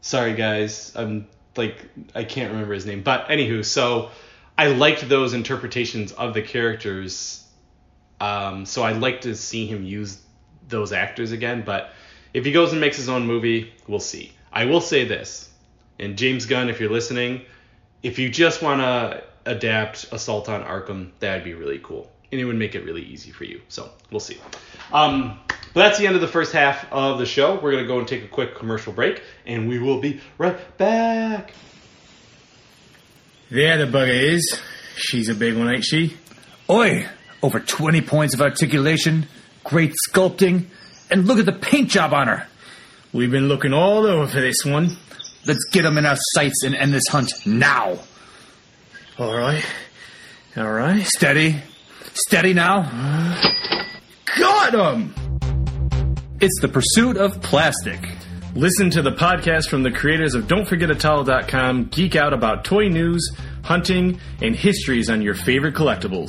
[0.00, 1.76] Sorry guys, I'm like
[2.12, 4.10] I can't remember his name, but anywho, so
[4.58, 7.46] I liked those interpretations of the characters.
[8.20, 10.20] Um, so I'd like to see him use
[10.68, 11.92] those actors again, but
[12.34, 14.32] if he goes and makes his own movie, we'll see.
[14.52, 15.48] I will say this,
[16.00, 17.42] and James Gunn, if you're listening,
[18.02, 22.10] if you just want to adapt Assault on Arkham, that'd be really cool.
[22.30, 23.60] And it would make it really easy for you.
[23.68, 24.38] So we'll see.
[24.92, 25.38] Um,
[25.74, 27.54] but that's the end of the first half of the show.
[27.54, 30.78] We're going to go and take a quick commercial break, and we will be right
[30.78, 31.52] back.
[33.50, 34.60] There the bugger is.
[34.96, 36.16] She's a big one, ain't she?
[36.70, 37.06] Oi!
[37.42, 39.26] Over 20 points of articulation,
[39.64, 40.66] great sculpting,
[41.10, 42.46] and look at the paint job on her.
[43.12, 44.96] We've been looking all over for this one.
[45.46, 47.98] Let's get them in our sights and end this hunt now.
[49.18, 49.64] All right.
[50.56, 51.04] All right.
[51.04, 51.56] Steady.
[52.14, 52.82] Steady now.
[54.38, 55.14] Got him!
[56.40, 58.00] It's the pursuit of plastic.
[58.54, 61.84] Listen to the podcast from the creators of Don'tForgetAtowel.com.
[61.86, 63.30] Geek out about toy news,
[63.64, 66.28] hunting, and histories on your favorite collectibles.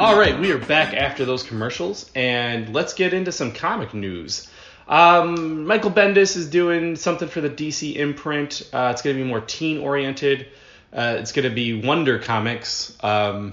[0.00, 4.50] All right, we are back after those commercials, and let's get into some comic news.
[4.88, 8.66] Um, Michael Bendis is doing something for the DC imprint.
[8.72, 10.46] Uh, it's going to be more teen oriented.
[10.90, 12.96] Uh, it's going to be Wonder Comics.
[13.02, 13.52] Um,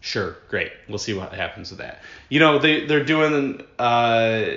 [0.00, 0.72] sure, great.
[0.88, 2.02] We'll see what happens with that.
[2.28, 3.62] You know, they they're doing.
[3.78, 4.54] Uh,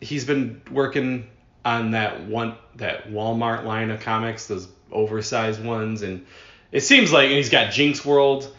[0.00, 1.28] he's been working
[1.64, 6.26] on that one that Walmart line of comics, those oversized ones, and
[6.72, 8.50] it seems like and he's got Jinxworld.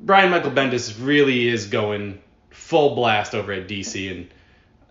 [0.00, 4.28] Brian Michael Bendis really is going full blast over at DC, and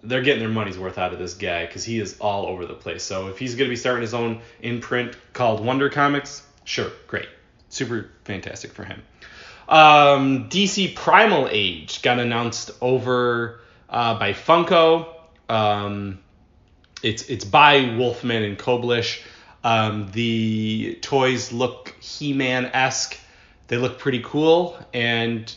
[0.04, 2.74] they're getting their money's worth out of this guy because he is all over the
[2.74, 3.04] place.
[3.04, 7.28] So if he's going to be starting his own imprint called Wonder Comics, sure, great,
[7.69, 9.02] super fantastic for him.
[9.67, 15.08] Um, DC Primal Age got announced over uh, by Funko.
[15.48, 16.19] Um,
[17.04, 19.22] it's it's by Wolfman and Koblish.
[19.63, 23.17] Um, the toys look He-Man esque
[23.69, 25.55] they look pretty cool and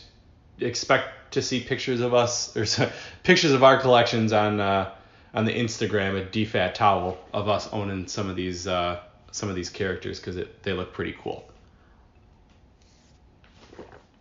[0.59, 2.91] expect to see pictures of us or sorry,
[3.23, 4.91] pictures of our collections on uh,
[5.33, 9.55] on the Instagram at DFAT Towel of us owning some of these uh, some of
[9.55, 11.49] these characters because they look pretty cool.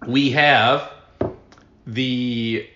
[0.07, 0.91] We have
[1.87, 2.69] the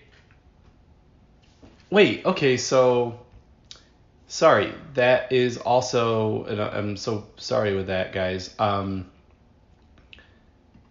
[1.89, 3.19] wait okay so
[4.27, 9.09] sorry that is also and I'm so sorry with that guys um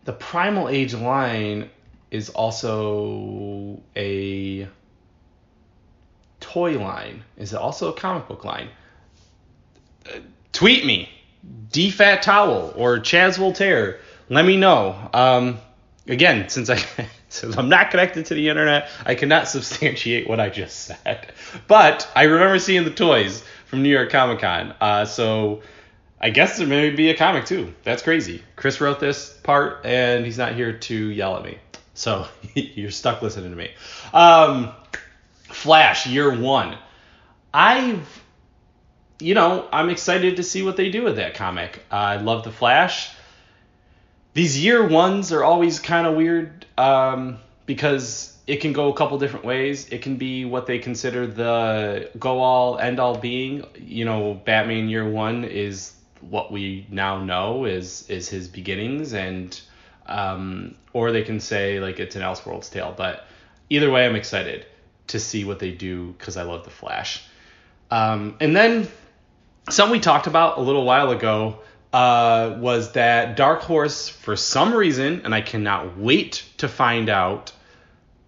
[0.07, 1.69] the Primal Age line
[2.11, 4.69] is also a
[6.41, 7.25] toy line.
[7.37, 8.69] Is it also a comic book line?
[10.07, 10.21] Uh,
[10.53, 11.11] tweet me,
[11.71, 13.99] DFAT Towel or Chaz Voltaire.
[14.29, 15.11] Let me know.
[15.13, 15.59] Um,
[16.07, 16.77] again, since I
[17.29, 21.33] since I'm not connected to the internet, I cannot substantiate what I just said.
[21.67, 24.73] But I remember seeing the toys from New York Comic Con.
[24.81, 25.63] Uh, so
[26.21, 27.75] I guess there may be a comic too.
[27.85, 28.43] That's crazy.
[28.57, 31.59] Chris wrote this part, and he's not here to yell at me.
[31.95, 33.71] So you're stuck listening to me.
[34.13, 34.73] Um,
[35.43, 36.77] Flash, year one.
[37.53, 38.23] I've,
[39.21, 41.83] you know, I'm excited to see what they do with that comic.
[41.91, 43.11] Uh, I love the Flash.
[44.35, 49.19] These year ones are always kind of weird um, because it can go a couple
[49.19, 49.89] different ways.
[49.89, 53.65] It can be what they consider the go all end all being.
[53.79, 59.61] You know, Batman year one is what we now know is is his beginnings and
[60.07, 62.95] um, or they can say like it's an Elseworlds tale.
[62.97, 63.27] But
[63.71, 64.67] either way, I'm excited.
[65.09, 67.25] to see what they do because I love the Flash.
[67.91, 68.89] Um, and then
[69.71, 71.61] something we talked about a little while ago
[71.93, 77.53] uh, was that Dark Horse, for some reason, and I cannot wait to find out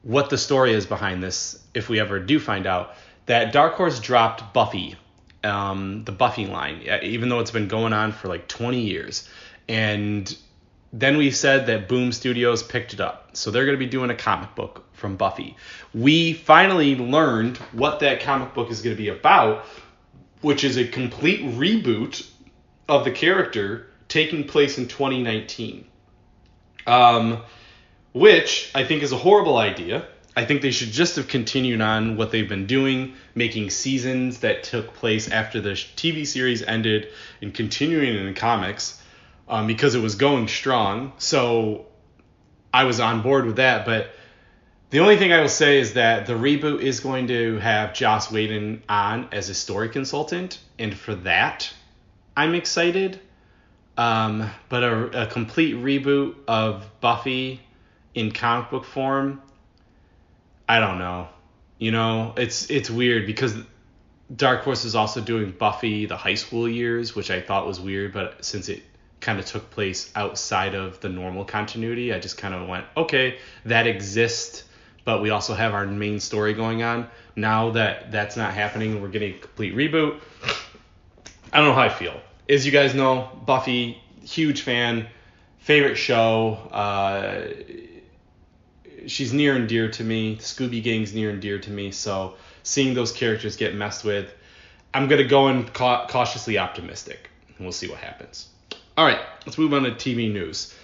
[0.03, 2.95] what the story is behind this if we ever do find out,
[3.27, 4.97] that Dark Horse dropped Buffy,
[5.49, 9.29] um, the Buffy line, even though it's been going on for like 20 years.
[9.69, 10.37] And
[10.93, 13.37] then we said that Boom Studios picked it up.
[13.37, 15.57] So they're going to be doing a comic book from Buffy.
[15.93, 19.65] We finally learned what that comic book is going to be about,
[20.41, 22.29] which is a complete reboot
[22.89, 25.87] of the character taking place in 2019.
[26.87, 27.43] Um,
[28.13, 30.07] which I think is a horrible idea.
[30.39, 34.63] I think they should just have continued on what they've been doing, making seasons that
[34.63, 37.09] took place after the TV series ended
[37.43, 39.03] and continuing in the comics
[39.49, 41.13] um, because it was going strong.
[41.19, 41.87] So
[42.73, 43.85] I was on board with that.
[43.85, 44.13] But
[44.91, 48.31] the only thing I will say is that the reboot is going to have Joss
[48.31, 50.61] Whedon on as a story consultant.
[50.79, 51.69] And for that,
[52.37, 53.19] I'm excited.
[53.97, 57.61] Um, but a, a complete reboot of Buffy
[58.15, 59.43] in comic book form,
[60.69, 61.29] I don't know.
[61.79, 63.55] You know, it's it's weird because
[64.35, 68.13] Dark Horse is also doing Buffy the high school years, which I thought was weird,
[68.13, 68.83] but since it
[69.21, 73.39] kind of took place outside of the normal continuity, I just kind of went, okay,
[73.65, 74.65] that exists,
[75.05, 77.09] but we also have our main story going on.
[77.35, 80.21] Now that that's not happening, we're getting a complete reboot.
[81.53, 82.21] I don't know how I feel.
[82.49, 85.07] As you guys know, Buffy, huge fan,
[85.59, 86.55] favorite show.
[86.71, 87.47] Uh,
[89.09, 90.37] she's near and dear to me.
[90.37, 91.91] Scooby Gang's near and dear to me.
[91.91, 94.33] So seeing those characters get messed with,
[94.95, 98.49] I'm gonna go in ca- cautiously optimistic, and we'll see what happens.
[98.97, 100.75] All right, let's move on to TV news.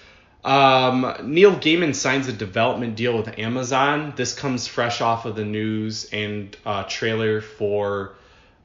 [0.45, 4.13] Um, Neil Gaiman signs a development deal with Amazon.
[4.15, 8.17] This comes fresh off of the news and uh, trailer for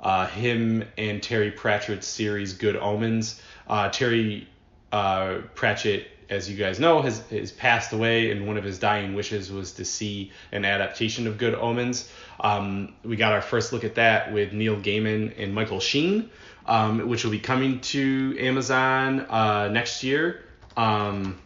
[0.01, 3.41] uh, him and Terry Pratchett's series Good Omens.
[3.67, 4.47] Uh, Terry
[4.91, 9.15] uh, Pratchett as you guys know, has, has passed away, and one of his dying
[9.15, 12.11] wishes was to see an adaptation of Good Omens.
[12.39, 16.29] Um, we got our first look at that with Neil Gaiman and Michael Sheen,
[16.65, 20.43] um, which will be coming to Amazon uh, next year.
[20.77, 21.39] Um,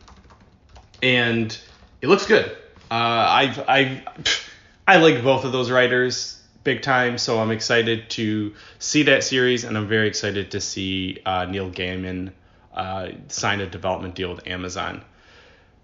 [1.02, 1.58] and
[2.02, 2.46] it looks good.
[2.92, 4.50] Uh, I've, I've,
[4.88, 9.64] I like both of those writers big time, so I'm excited to see that series,
[9.64, 12.32] and I'm very excited to see uh, Neil Gaiman
[12.74, 15.04] uh, signed a development deal with Amazon.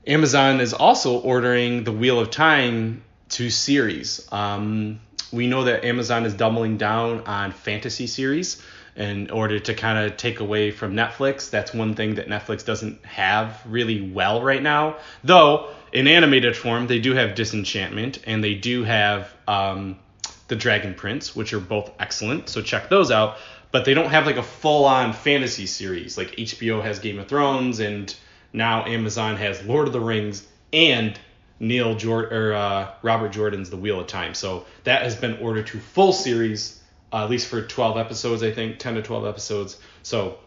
[0.08, 4.28] Amazon is also ordering the Wheel of Time to series.
[4.32, 5.00] Um,
[5.32, 8.62] we know that Amazon is doubling down on fantasy series
[8.96, 11.50] in order to kind of take away from Netflix.
[11.50, 14.98] That's one thing that Netflix doesn't have really well right now.
[15.24, 20.00] Though, in animated form, they do have Disenchantment and they do have um,
[20.48, 22.50] The Dragon Prince, which are both excellent.
[22.50, 23.38] So check those out
[23.72, 26.18] but they don't have like a full on fantasy series.
[26.18, 28.14] Like HBO has Game of Thrones, and
[28.54, 31.20] now Amazon has Lord of the Rings and
[31.60, 34.34] Neil Jordan or uh, Robert Jordan's The Wheel of Time.
[34.34, 38.52] So that has been ordered to full series, uh, at least for 12 episodes, I
[38.52, 39.78] think, 10 to 12 episodes.
[40.04, 40.40] So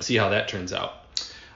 [0.00, 0.92] see how that turns out.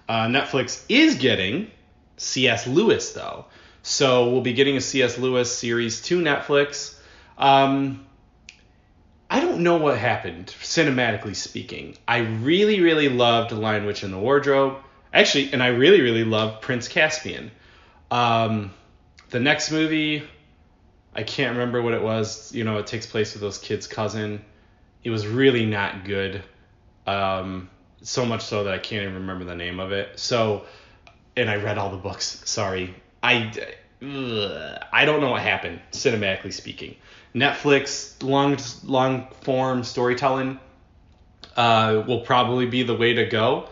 [0.09, 1.71] Uh, Netflix is getting
[2.17, 2.67] C.S.
[2.67, 3.47] Lewis though,
[3.83, 5.19] so we'll be getting a C.S.
[5.19, 6.97] Lewis series to Netflix.
[7.37, 8.06] Um,
[9.29, 11.97] I don't know what happened, cinematically speaking.
[12.07, 14.77] I really, really loved Lion Witch in the Wardrobe.
[15.13, 17.51] Actually, and I really, really loved Prince Caspian.
[18.11, 18.73] Um,
[19.31, 20.23] the next movie,
[21.15, 22.55] I can't remember what it was.
[22.55, 24.45] You know, it takes place with those kids' cousin.
[25.03, 26.43] It was really not good.
[27.07, 27.71] Um,
[28.03, 30.19] so much so that I can't even remember the name of it.
[30.19, 30.67] So,
[31.37, 32.43] and I read all the books.
[32.45, 32.95] Sorry.
[33.23, 33.53] I,
[34.03, 36.97] ugh, I don't know what happened, cinematically speaking.
[37.37, 40.59] Netflix long long form storytelling
[41.55, 43.69] uh, will probably be the way to go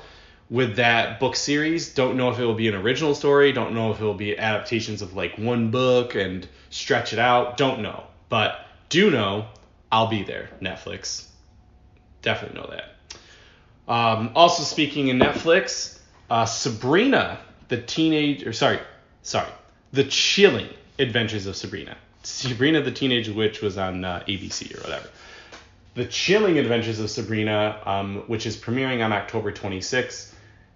[0.50, 1.94] with that book series.
[1.94, 3.52] Don't know if it will be an original story.
[3.52, 7.56] Don't know if it will be adaptations of like one book and stretch it out.
[7.56, 9.46] Don't know, but do know
[9.90, 10.50] I'll be there.
[10.60, 11.26] Netflix,
[12.20, 12.90] definitely know that.
[13.90, 15.98] Um, also speaking in Netflix,
[16.28, 17.38] uh, Sabrina,
[17.68, 18.80] the teenage or sorry,
[19.22, 19.50] sorry,
[19.92, 21.96] the chilling adventures of Sabrina.
[22.24, 25.08] Sabrina the Teenage Witch was on uh, ABC or whatever.
[25.94, 30.32] The Chilling Adventures of Sabrina, um, which is premiering on October 26th,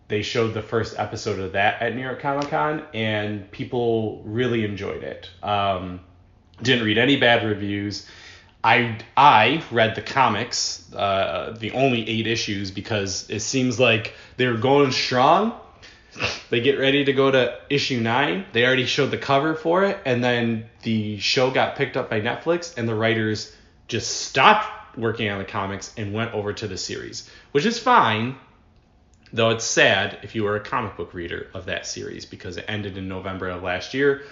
[0.06, 4.64] they showed the first episode of that at New York Comic Con, and people really
[4.64, 5.28] enjoyed it.
[5.42, 6.00] Um,
[6.62, 8.06] didn't read any bad reviews.
[8.64, 14.46] I I read the comics, uh, the only eight issues, because it seems like they
[14.46, 15.52] were going strong.
[16.50, 18.46] They get ready to go to issue nine.
[18.52, 22.20] They already showed the cover for it, and then the show got picked up by
[22.20, 23.54] Netflix, and the writers
[23.86, 28.36] just stopped working on the comics and went over to the series, which is fine.
[29.32, 32.64] Though it's sad if you were a comic book reader of that series because it
[32.66, 34.22] ended in November of last year.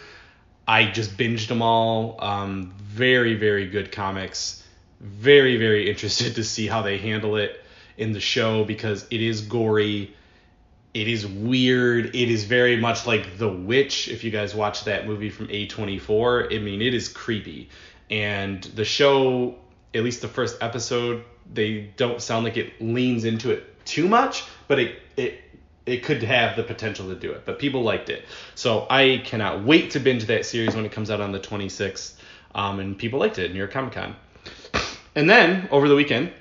[0.67, 2.17] I just binged them all.
[2.19, 4.63] Um, very, very good comics.
[5.01, 7.63] Very, very interested to see how they handle it
[7.99, 10.15] in the show because it is gory.
[10.97, 12.17] It is weird.
[12.17, 14.09] It is very much like The Witch.
[14.09, 17.69] If you guys watch that movie from A24, I mean, it is creepy.
[18.11, 19.57] And the show,
[19.93, 21.23] at least the first episode,
[21.53, 25.43] they don't sound like it leans into it too much, but it it
[25.85, 27.45] it could have the potential to do it.
[27.45, 28.25] But people liked it,
[28.55, 32.15] so I cannot wait to binge that series when it comes out on the 26th.
[32.55, 34.17] Um, and people liked it York Comic Con.
[35.15, 36.33] And then over the weekend,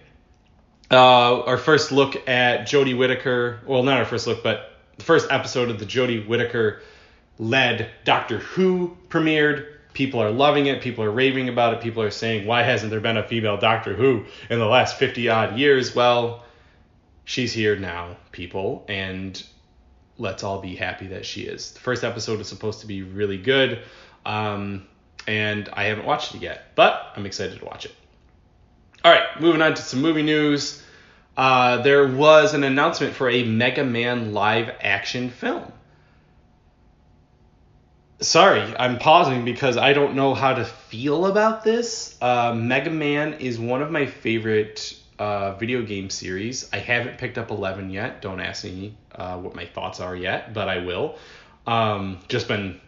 [0.91, 3.59] uh, our first look at Jodie Whittaker.
[3.65, 6.81] Well, not our first look, but the first episode of the Jodie Whittaker
[7.39, 9.67] led Doctor Who premiered.
[9.93, 10.81] People are loving it.
[10.81, 11.81] People are raving about it.
[11.81, 15.29] People are saying, why hasn't there been a female Doctor Who in the last 50
[15.29, 15.95] odd years?
[15.95, 16.43] Well,
[17.23, 19.41] she's here now, people, and
[20.17, 21.71] let's all be happy that she is.
[21.71, 23.79] The first episode is supposed to be really good,
[24.25, 24.85] um,
[25.27, 27.95] and I haven't watched it yet, but I'm excited to watch it.
[29.05, 30.81] All right, moving on to some movie news.
[31.37, 35.71] Uh, there was an announcement for a Mega Man live action film.
[38.19, 42.17] Sorry, I'm pausing because I don't know how to feel about this.
[42.19, 46.67] Uh, Mega Man is one of my favorite uh, video game series.
[46.73, 48.23] I haven't picked up 11 yet.
[48.23, 51.19] Don't ask me uh, what my thoughts are yet, but I will.
[51.67, 52.81] Um, just been.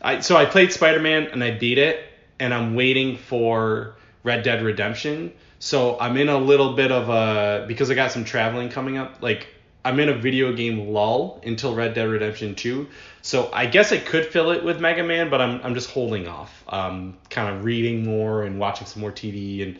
[0.00, 2.04] I, so I played Spider Man and I beat it,
[2.38, 5.32] and I'm waiting for Red Dead Redemption.
[5.58, 9.22] So I'm in a little bit of a because I got some traveling coming up.
[9.22, 9.48] Like
[9.84, 12.88] I'm in a video game lull until Red Dead Redemption 2.
[13.22, 16.28] So I guess I could fill it with Mega Man, but I'm I'm just holding
[16.28, 16.64] off.
[16.68, 19.78] Um, kind of reading more and watching some more TV and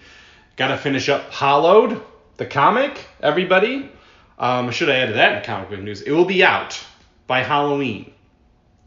[0.57, 2.03] got to finish up Hollowed,
[2.37, 3.07] the comic.
[3.23, 3.91] Everybody,
[4.39, 6.03] um, I should have added that in comic book news.
[6.03, 6.83] It will be out
[7.27, 8.13] by Halloween.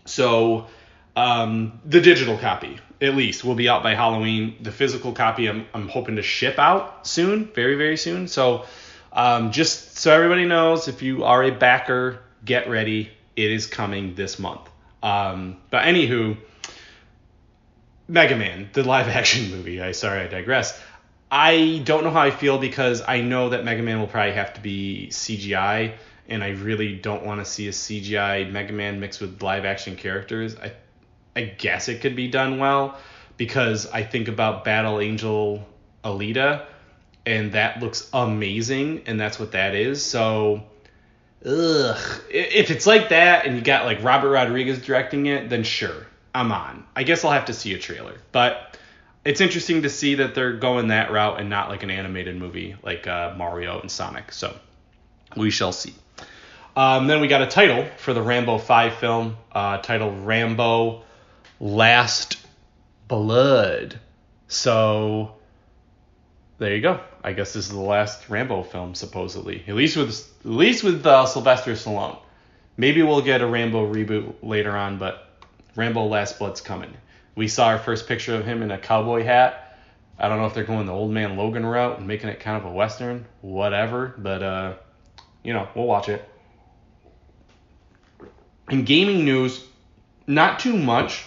[0.05, 0.67] So
[1.15, 4.55] um, the digital copy at least will be out by Halloween.
[4.61, 8.27] The physical copy I'm, I'm hoping to ship out soon, very very soon.
[8.27, 8.65] So
[9.11, 13.11] um, just so everybody knows, if you are a backer, get ready.
[13.35, 14.69] It is coming this month.
[15.01, 16.37] Um, but anywho,
[18.07, 19.81] Mega Man, the live action movie.
[19.81, 20.79] I sorry I digress.
[21.29, 24.53] I don't know how I feel because I know that Mega Man will probably have
[24.53, 25.95] to be CGI,
[26.29, 29.95] and I really don't want to see a CGI Mega Man mixed with live action
[29.95, 30.55] characters.
[30.55, 30.73] I
[31.35, 32.97] I guess it could be done well
[33.37, 35.65] because I think about Battle Angel
[36.03, 36.65] Alita,
[37.25, 40.03] and that looks amazing, and that's what that is.
[40.05, 40.63] So,
[41.45, 41.97] ugh,
[42.29, 46.05] if it's like that, and you got like Robert Rodriguez directing it, then sure,
[46.35, 46.85] I'm on.
[46.95, 48.77] I guess I'll have to see a trailer, but
[49.25, 52.75] it's interesting to see that they're going that route and not like an animated movie
[52.83, 54.31] like uh, Mario and Sonic.
[54.33, 54.55] So,
[55.35, 55.93] we shall see.
[56.75, 61.03] Um, then we got a title for the Rambo 5 film, uh, titled Rambo
[61.63, 62.45] Last
[63.07, 63.97] Blood.
[64.49, 65.35] So
[66.57, 66.99] there you go.
[67.23, 69.63] I guess this is the last Rambo film, supposedly.
[69.65, 70.09] At least with
[70.41, 72.17] at least with uh, Sylvester Stallone.
[72.75, 75.29] Maybe we'll get a Rambo reboot later on, but
[75.77, 76.93] Rambo Last Blood's coming.
[77.35, 79.79] We saw our first picture of him in a cowboy hat.
[80.19, 82.57] I don't know if they're going the old man Logan route and making it kind
[82.57, 84.73] of a western, whatever, but uh,
[85.45, 86.27] you know, we'll watch it.
[88.69, 89.63] In gaming news,
[90.27, 91.23] not too much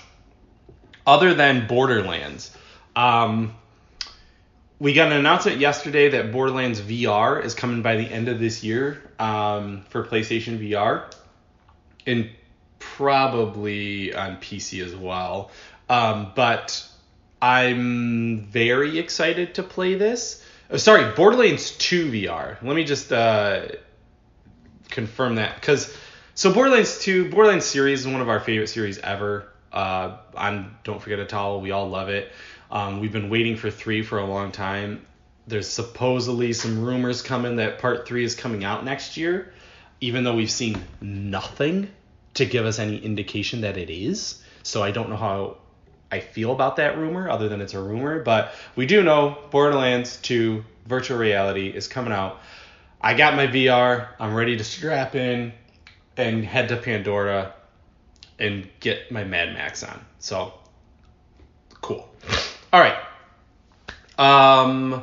[1.06, 2.54] other than Borderlands.
[2.94, 3.54] Um,
[4.78, 8.62] we got an announcement yesterday that Borderlands VR is coming by the end of this
[8.62, 11.10] year um, for PlayStation VR,
[12.06, 12.30] and
[12.78, 15.50] probably on PC as well.
[15.88, 16.86] Um, but
[17.40, 20.42] I'm very excited to play this.
[20.70, 22.60] Oh, sorry, Borderlands 2 VR.
[22.62, 23.68] Let me just uh,
[24.90, 25.96] confirm that because
[26.34, 29.48] so Borderlands 2, Borderlands series is one of our favorite series ever.
[29.76, 31.60] Uh, I'm Don't Forget a Towel.
[31.60, 32.32] We all love it.
[32.70, 35.04] Um, we've been waiting for three for a long time.
[35.46, 39.52] There's supposedly some rumors coming that part three is coming out next year,
[40.00, 41.90] even though we've seen nothing
[42.34, 44.42] to give us any indication that it is.
[44.62, 45.58] So I don't know how
[46.10, 48.22] I feel about that rumor, other than it's a rumor.
[48.22, 52.40] But we do know Borderlands 2 virtual reality is coming out.
[52.98, 54.08] I got my VR.
[54.18, 55.52] I'm ready to strap in
[56.16, 57.52] and head to Pandora
[58.38, 60.04] and get my Mad Max on.
[60.18, 60.52] So
[61.80, 62.08] cool.
[62.72, 62.96] All right.
[64.18, 65.02] Um,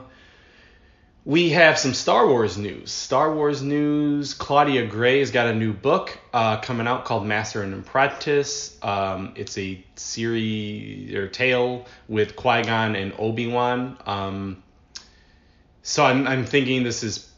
[1.25, 2.91] we have some Star Wars news.
[2.91, 4.34] Star Wars news.
[4.34, 8.77] Claudia Gray has got a new book uh, coming out called Master and Apprentice.
[8.81, 13.97] Um, it's a series or tale with Qui Gon and Obi Wan.
[14.05, 14.63] Um,
[15.81, 17.29] so I'm, I'm thinking this is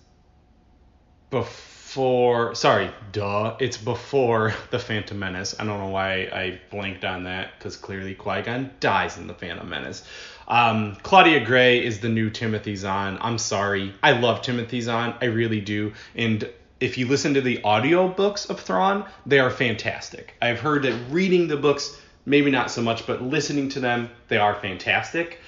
[1.30, 1.75] before.
[1.96, 3.56] For sorry, duh.
[3.58, 5.56] It's before the Phantom Menace.
[5.58, 9.34] I don't know why I blanked on that because clearly Qui Gon dies in the
[9.34, 10.04] Phantom Menace.
[10.50, 13.18] Um, Claudia Gray is the new Timothy Zahn.
[13.22, 13.94] I'm sorry.
[14.04, 15.16] I love Timothy Zahn.
[15.22, 15.94] I really do.
[16.16, 16.50] And
[16.82, 20.34] if you listen to the audio books of Thrawn, they are fantastic.
[20.42, 24.38] I've heard that reading the books, maybe not so much, but listening to them, they
[24.38, 25.40] are fantastic.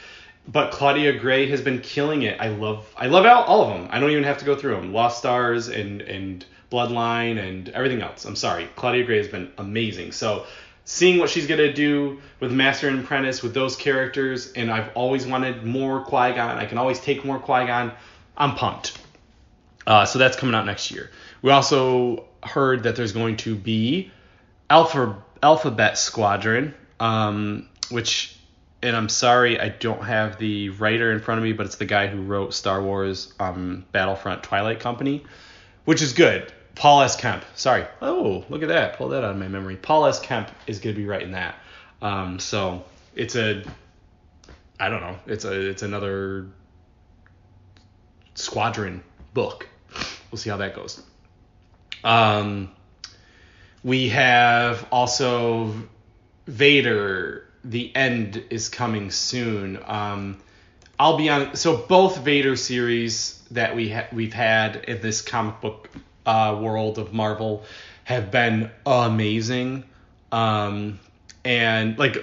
[0.47, 2.39] But Claudia Gray has been killing it.
[2.39, 3.89] I love I love all, all of them.
[3.91, 4.93] I don't even have to go through them.
[4.93, 8.25] Lost Stars and and Bloodline and everything else.
[8.25, 8.67] I'm sorry.
[8.75, 10.11] Claudia Gray has been amazing.
[10.11, 10.45] So
[10.85, 15.27] seeing what she's gonna do with Master and Apprentice with those characters, and I've always
[15.27, 16.57] wanted more Qui Gon.
[16.57, 17.91] I can always take more Qui Gon.
[18.37, 18.97] I'm pumped.
[19.85, 21.09] Uh, so that's coming out next year.
[21.41, 24.11] We also heard that there's going to be
[24.69, 28.36] Alpha Alphabet Squadron, um, which,
[28.81, 31.85] and I'm sorry I don't have the writer in front of me, but it's the
[31.85, 35.23] guy who wrote Star Wars um, Battlefront Twilight Company,
[35.85, 36.51] which is good.
[36.75, 37.15] Paul S.
[37.15, 37.43] Kemp.
[37.55, 37.85] Sorry.
[38.03, 38.97] Oh, look at that.
[38.97, 39.77] Pull that out of my memory.
[39.77, 40.19] Paul S.
[40.19, 41.55] Kemp is going to be writing that.
[42.03, 42.83] Um, so
[43.15, 43.63] it's a,
[44.79, 45.17] I don't know.
[45.25, 46.47] It's a it's another
[48.35, 49.03] squadron
[49.33, 49.67] book.
[50.31, 51.01] We'll see how that goes.
[52.03, 52.71] Um,
[53.83, 55.73] we have also
[56.45, 57.46] Vader.
[57.63, 59.79] The end is coming soon.
[59.85, 60.37] Um,
[60.99, 61.55] I'll be on.
[61.55, 65.89] So both Vader series that we ha- we've had in this comic book
[66.25, 67.63] uh, world of Marvel
[68.03, 69.83] have been amazing.
[70.31, 70.99] Um,
[71.43, 72.17] and like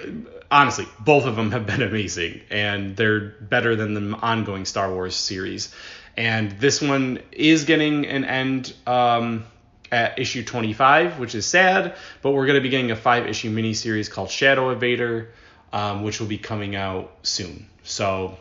[0.51, 5.15] honestly, both of them have been amazing, and they're better than the ongoing Star Wars
[5.15, 5.73] series.
[6.17, 9.45] And this one is getting an end um,
[9.95, 13.49] at issue 25, which is sad, but we're going to be getting a five issue
[13.49, 15.31] miniseries called Shadow of Vader,
[15.71, 17.65] um, which will be coming out soon.
[17.83, 18.37] So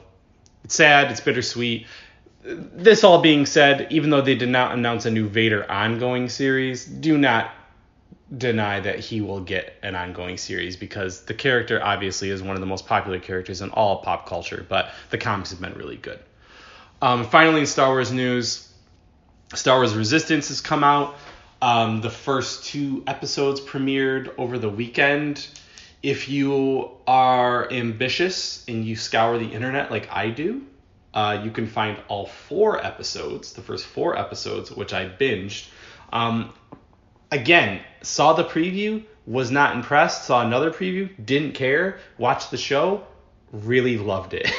[0.65, 1.87] it's sad, it's bittersweet.
[2.43, 6.85] This all being said, even though they did not announce a new Vader ongoing series,
[6.85, 7.53] do not
[8.37, 12.61] deny that he will get an ongoing series because the character obviously is one of
[12.61, 16.19] the most popular characters in all pop culture, but the comics have been really good.
[17.01, 18.73] Um, finally, in Star Wars news,
[19.55, 21.15] Star Wars Resistance has come out.
[21.65, 25.49] Um, the first two episodes premiered over the weekend.
[26.03, 30.67] If you are ambitious and you scour the internet like I do,
[31.15, 35.69] uh, you can find all four episodes, the first four episodes, which I binged.
[36.13, 36.53] Um,
[37.33, 43.07] again, saw the preview, was not impressed, saw another preview, didn't care, watched the show,
[43.53, 44.53] really loved it.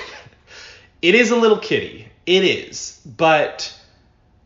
[1.03, 2.07] it is a little kitty.
[2.25, 3.74] It is, but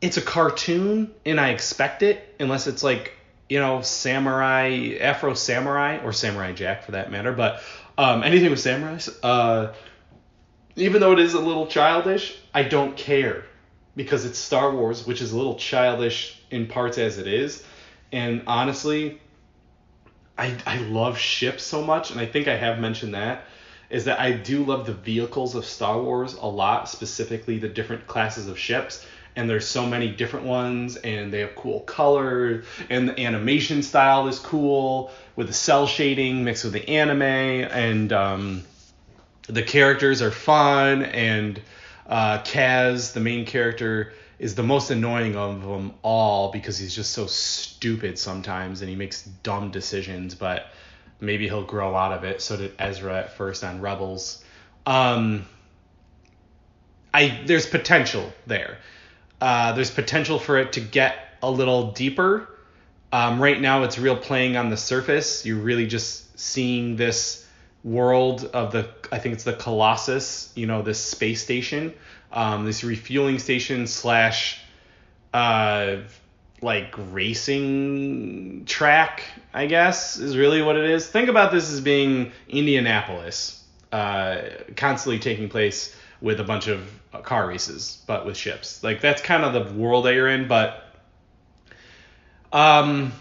[0.02, 3.14] it's a cartoon and I expect it unless it's like,
[3.50, 7.62] you know, samurai, Afro Samurai, or Samurai Jack for that matter, but
[7.98, 9.10] um, anything with samurais.
[9.22, 9.74] Uh,
[10.76, 13.44] even though it is a little childish, I don't care
[13.96, 17.64] because it's Star Wars, which is a little childish in parts as it is.
[18.12, 19.20] And honestly,
[20.38, 23.44] I, I love ships so much, and I think I have mentioned that,
[23.90, 28.08] is that I do love the vehicles of Star Wars a lot, specifically the different
[28.08, 29.06] classes of ships.
[29.36, 34.28] And there's so many different ones, and they have cool colors, and the animation style
[34.28, 38.64] is cool with the cell shading mixed with the anime, and um,
[39.48, 41.62] the characters are fun, and
[42.08, 47.12] uh, Kaz, the main character, is the most annoying of them all because he's just
[47.12, 50.68] so stupid sometimes and he makes dumb decisions, but
[51.20, 52.42] maybe he'll grow out of it.
[52.42, 54.44] So did Ezra at first on Rebels.
[54.86, 55.46] Um,
[57.14, 58.78] I there's potential there.
[59.42, 62.50] Uh, there's potential for it to get a little deeper.
[63.12, 65.46] Um, right now, it's real playing on the surface.
[65.46, 67.46] You're really just seeing this
[67.84, 71.94] world of the I think it's the Colossus, you know, this space station,
[72.32, 74.62] um, this refueling station slash
[75.34, 75.98] uh,
[76.62, 79.24] like racing track,
[79.54, 81.08] I guess, is really what it is.
[81.08, 84.42] Think about this as being Indianapolis, uh,
[84.76, 86.90] constantly taking place with a bunch of
[87.24, 88.84] car races, but with ships.
[88.84, 90.84] Like that's kind of the world that you're in, but
[92.52, 93.14] um,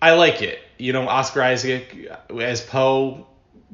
[0.00, 0.60] I like it.
[0.78, 3.26] You know, Oscar Isaac as Poe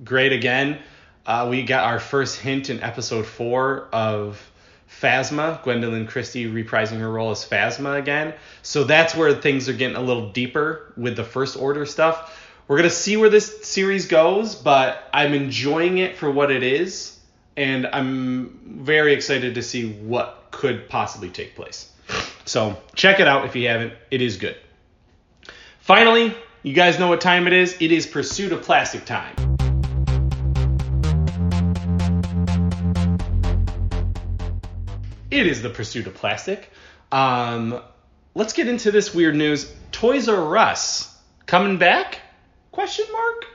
[0.05, 0.78] great again.
[1.26, 4.51] Uh, we got our first hint in episode four of
[4.88, 8.34] Phasma, Gwendoline Christie reprising her role as Phasma again.
[8.62, 12.36] So that's where things are getting a little deeper with the First Order stuff.
[12.66, 16.62] We're going to see where this series goes, but I'm enjoying it for what it
[16.62, 17.18] is,
[17.57, 21.90] and I'm very excited to see what could possibly take place.
[22.44, 23.92] So check it out if you haven't.
[24.11, 24.57] It is good.
[25.80, 27.76] Finally, you guys know what time it is.
[27.80, 29.34] It is Pursuit of Plastic time.
[35.30, 36.70] It is the Pursuit of Plastic.
[37.12, 37.80] Um,
[38.34, 39.72] let's get into this weird news.
[39.92, 42.20] Toys R Us coming back?
[42.72, 43.46] Question mark.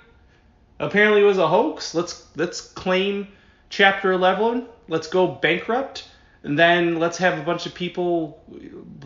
[0.80, 1.94] Apparently it was a hoax.
[1.94, 3.28] Let's let's claim
[3.70, 4.68] Chapter 11.
[4.88, 6.08] Let's go bankrupt,
[6.44, 8.44] and then let's have a bunch of people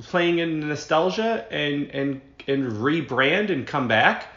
[0.03, 4.27] playing in nostalgia and and and rebrand and come back.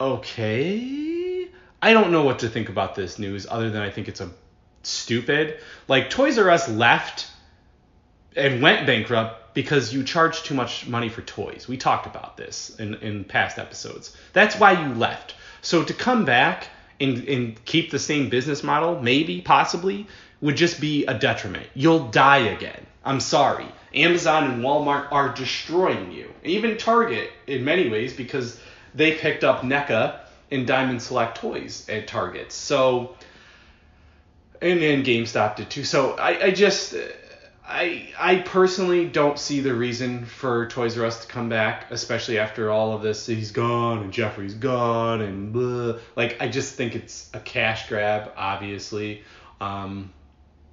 [0.00, 1.48] Okay.
[1.82, 4.30] I don't know what to think about this news other than I think it's a
[4.82, 5.58] stupid.
[5.88, 7.26] Like Toys R Us left
[8.36, 11.66] and went bankrupt because you charge too much money for toys.
[11.68, 14.16] We talked about this in, in past episodes.
[14.32, 15.34] That's why you left.
[15.62, 16.68] So to come back
[17.00, 20.06] and, and keep the same business model, maybe, possibly,
[20.40, 21.66] would just be a detriment.
[21.74, 22.86] You'll die again.
[23.04, 23.66] I'm sorry.
[23.94, 26.30] Amazon and Walmart are destroying you.
[26.44, 28.60] Even Target, in many ways, because
[28.94, 30.20] they picked up NECA
[30.50, 32.52] and Diamond Select Toys at Target.
[32.52, 33.16] So,
[34.60, 35.84] and then GameStop did too.
[35.84, 36.94] So I, I just,
[37.70, 42.38] I, I personally don't see the reason for Toys R Us to come back, especially
[42.38, 43.26] after all of this.
[43.26, 46.00] He's gone and Geoffrey's gone and blah.
[46.16, 49.22] Like I just think it's a cash grab, obviously.
[49.60, 50.12] Um,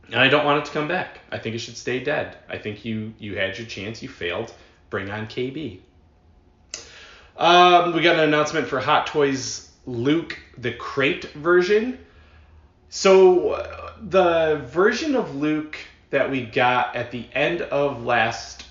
[0.08, 1.20] and I don't want it to come back.
[1.32, 2.36] I think it should stay dead.
[2.50, 4.52] I think you you had your chance, you failed.
[4.89, 5.80] Bring on KB.
[7.38, 12.00] Um, we got an announcement for Hot Toys Luke the crate version.
[12.89, 15.78] So uh, the version of Luke
[16.10, 18.68] that we got at the end of last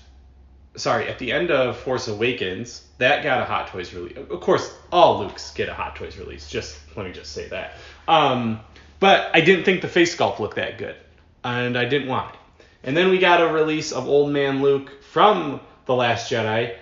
[0.77, 4.17] sorry, at the end of Force Awakens, that got a Hot Toys release.
[4.17, 6.47] Of course, all Lukes get a Hot Toys release.
[6.49, 7.73] Just let me just say that.
[8.07, 8.59] Um,
[8.99, 10.95] but I didn't think the face sculpt looked that good,
[11.43, 12.39] and I didn't want it.
[12.83, 16.75] And then we got a release of Old Man Luke from The Last Jedi,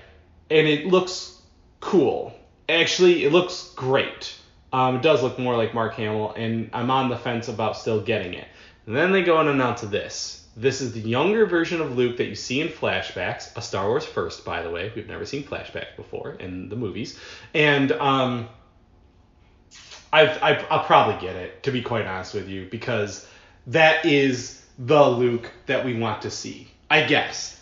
[0.51, 1.41] and it looks
[1.79, 2.33] cool.
[2.69, 4.35] Actually, it looks great.
[4.71, 8.01] Um, it does look more like Mark Hamill, and I'm on the fence about still
[8.01, 8.47] getting it.
[8.85, 10.44] And then they go on and announce this.
[10.57, 14.05] This is the younger version of Luke that you see in flashbacks, a Star Wars
[14.05, 14.91] first, by the way.
[14.95, 17.19] We've never seen flashbacks before in the movies.
[17.53, 18.47] And um,
[20.13, 23.27] I've, I've, I'll probably get it, to be quite honest with you, because
[23.67, 26.69] that is the Luke that we want to see.
[26.89, 27.59] I guess.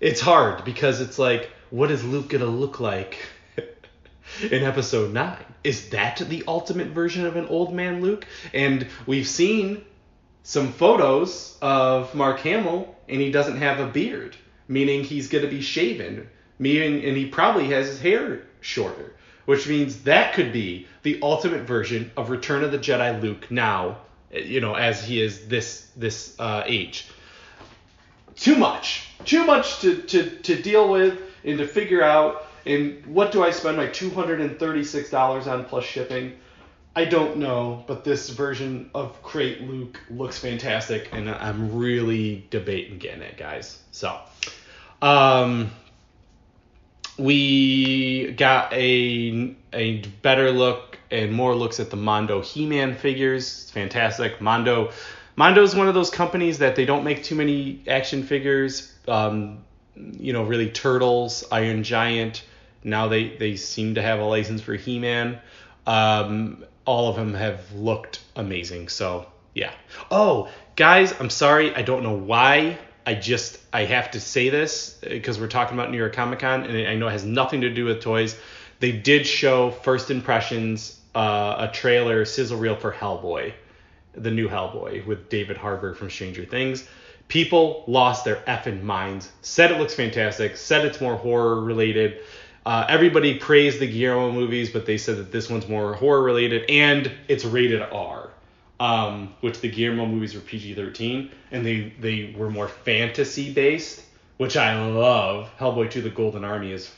[0.00, 3.18] It's hard because it's like, what is Luke to look like
[4.50, 5.36] in episode 9?
[5.62, 8.26] Is that the ultimate version of an old man Luke?
[8.54, 9.84] And we've seen
[10.42, 14.36] some photos of Mark Hamill, and he doesn't have a beard,
[14.68, 16.28] meaning he's going to be shaven,
[16.58, 19.12] meaning, and he probably has his hair shorter,
[19.46, 23.98] which means that could be the ultimate version of Return of the Jedi Luke now,
[24.32, 27.06] you know, as he is this this uh, age.
[28.36, 32.46] Too much, too much to, to, to deal with and to figure out.
[32.66, 36.36] And what do I spend my two hundred and thirty six dollars on plus shipping?
[37.00, 42.98] I don't know, but this version of Crate Luke looks fantastic, and I'm really debating
[42.98, 43.78] getting it, guys.
[43.90, 44.20] So,
[45.00, 45.70] um,
[47.16, 53.44] we got a a better look and more looks at the Mondo He-Man figures.
[53.62, 54.42] It's fantastic.
[54.42, 54.90] Mondo
[55.36, 58.94] Mondo is one of those companies that they don't make too many action figures.
[59.08, 59.64] Um,
[59.96, 62.44] you know, really Turtles, Iron Giant.
[62.84, 65.38] Now they they seem to have a license for He-Man.
[65.86, 68.88] Um, all of them have looked amazing.
[68.88, 69.72] So yeah.
[70.10, 71.74] Oh, guys, I'm sorry.
[71.74, 72.78] I don't know why.
[73.06, 76.64] I just I have to say this because we're talking about New York Comic Con,
[76.64, 78.36] and I know it has nothing to do with toys.
[78.78, 83.52] They did show first impressions, uh, a trailer sizzle reel for Hellboy,
[84.14, 86.86] the new Hellboy with David Harbour from Stranger Things.
[87.28, 89.30] People lost their effing minds.
[89.42, 90.56] Said it looks fantastic.
[90.56, 92.18] Said it's more horror related.
[92.64, 96.68] Uh, everybody praised the Guillermo movies, but they said that this one's more horror related
[96.68, 98.30] and it's rated R,
[98.78, 104.04] um, which the Guillermo movies were PG 13 and they, they were more fantasy based,
[104.36, 105.50] which I love.
[105.58, 106.90] Hellboy 2 The Golden Army is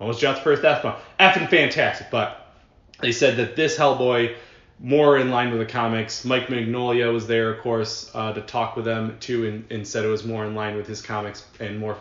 [0.00, 0.96] almost John's first F bomb.
[1.18, 2.54] Effing fantastic, but
[3.00, 4.36] they said that this Hellboy
[4.82, 6.24] more in line with the comics.
[6.24, 10.04] Mike Mignola was there, of course, uh, to talk with them too, and, and said
[10.04, 11.98] it was more in line with his comics and more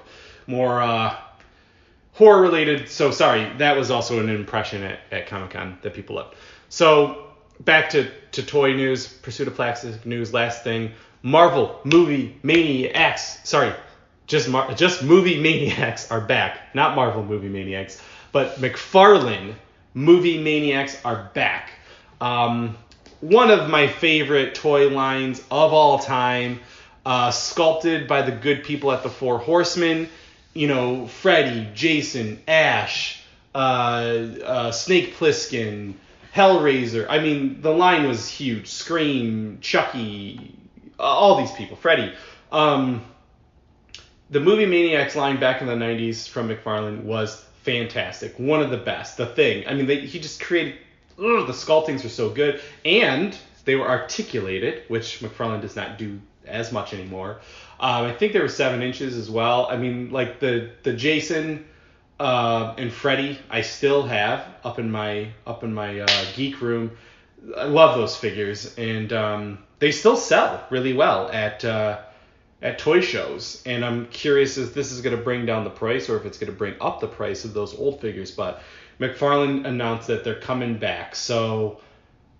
[0.48, 1.16] more uh,
[2.20, 2.90] horror related.
[2.90, 6.36] So sorry, that was also an impression at, at Comic Con that people loved.
[6.68, 7.24] So
[7.62, 10.34] back to, to toy news, Pursuit of Plastic news.
[10.34, 10.92] Last thing,
[11.24, 13.40] Marvel movie maniacs.
[13.48, 13.74] Sorry,
[14.28, 16.76] just Mar- just movie maniacs are back.
[16.76, 18.02] Not Marvel movie maniacs,
[18.34, 19.54] but McFarlane
[19.94, 21.72] movie maniacs are back.
[22.22, 22.78] Um,
[23.22, 26.60] one of my favorite toy lines of all time.
[27.06, 30.10] uh, sculpted by the good people at the Four Horsemen.
[30.60, 33.22] You know, Freddy, Jason, Ash,
[33.56, 35.94] uh, uh, Snake Plissken,
[36.36, 37.06] Hellraiser.
[37.10, 38.68] I mean, the line was huge.
[38.68, 40.54] Scream, Chucky,
[41.00, 41.78] uh, all these people.
[41.78, 42.14] Freddy.
[42.52, 43.06] Um,
[44.30, 48.38] the movie Maniacs line back in the 90s from McFarlane was fantastic.
[48.38, 49.16] One of the best.
[49.16, 49.66] The thing.
[49.66, 50.76] I mean, they, he just created.
[51.18, 52.60] Ugh, the sculptings are so good.
[52.84, 53.34] And
[53.64, 56.20] they were articulated, which McFarlane does not do
[56.50, 57.40] as much anymore.
[57.80, 59.68] Um, I think there were seven inches as well.
[59.70, 61.66] I mean, like the the Jason
[62.20, 66.92] uh, and Freddy, I still have up in my up in my uh, geek room.
[67.56, 72.02] I love those figures, and um, they still sell really well at uh,
[72.62, 73.64] at toy shows.
[73.66, 76.38] And I'm curious if this is going to bring down the price or if it's
[76.38, 78.32] going to bring up the price of those old figures.
[78.32, 78.62] But
[79.00, 81.80] McFarlane announced that they're coming back, so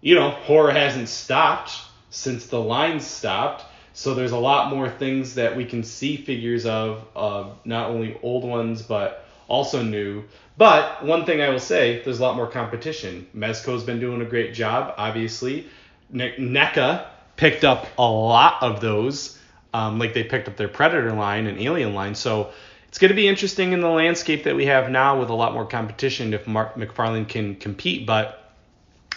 [0.02, 1.72] you know horror hasn't stopped
[2.10, 3.64] since the line stopped.
[4.00, 8.18] So there's a lot more things that we can see figures of, uh, not only
[8.24, 10.24] old ones but also new.
[10.58, 13.28] But one thing I will say, there's a lot more competition.
[13.36, 15.68] Mezco's been doing a great job, obviously.
[16.10, 19.38] Ne- NECA picked up a lot of those,
[19.74, 22.16] um, like they picked up their Predator line and Alien line.
[22.16, 22.52] So
[22.88, 25.52] it's going to be interesting in the landscape that we have now with a lot
[25.52, 28.08] more competition if Mark McFarlane can compete.
[28.08, 28.39] But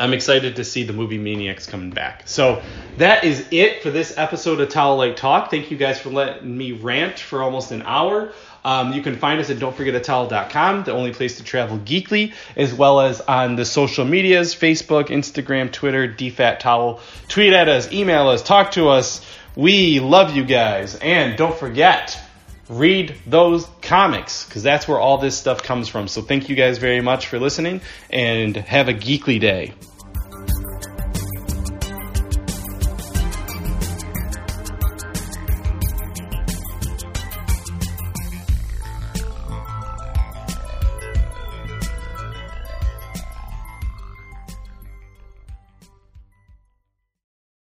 [0.03, 2.27] I'm excited to see the movie Maniacs coming back.
[2.27, 2.61] So
[2.97, 5.49] that is it for this episode of Towel Light Talk.
[5.49, 8.33] Thank you guys for letting me rant for almost an hour.
[8.65, 13.01] Um, you can find us at don'tforgetatowel.com, the only place to travel geekly, as well
[13.01, 16.99] as on the social medias Facebook, Instagram, Twitter, DFAT Towel.
[17.29, 19.25] Tweet at us, email us, talk to us.
[19.55, 20.97] We love you guys.
[20.97, 22.21] And don't forget,
[22.69, 26.09] read those comics because that's where all this stuff comes from.
[26.09, 29.75] So thank you guys very much for listening and have a geekly day.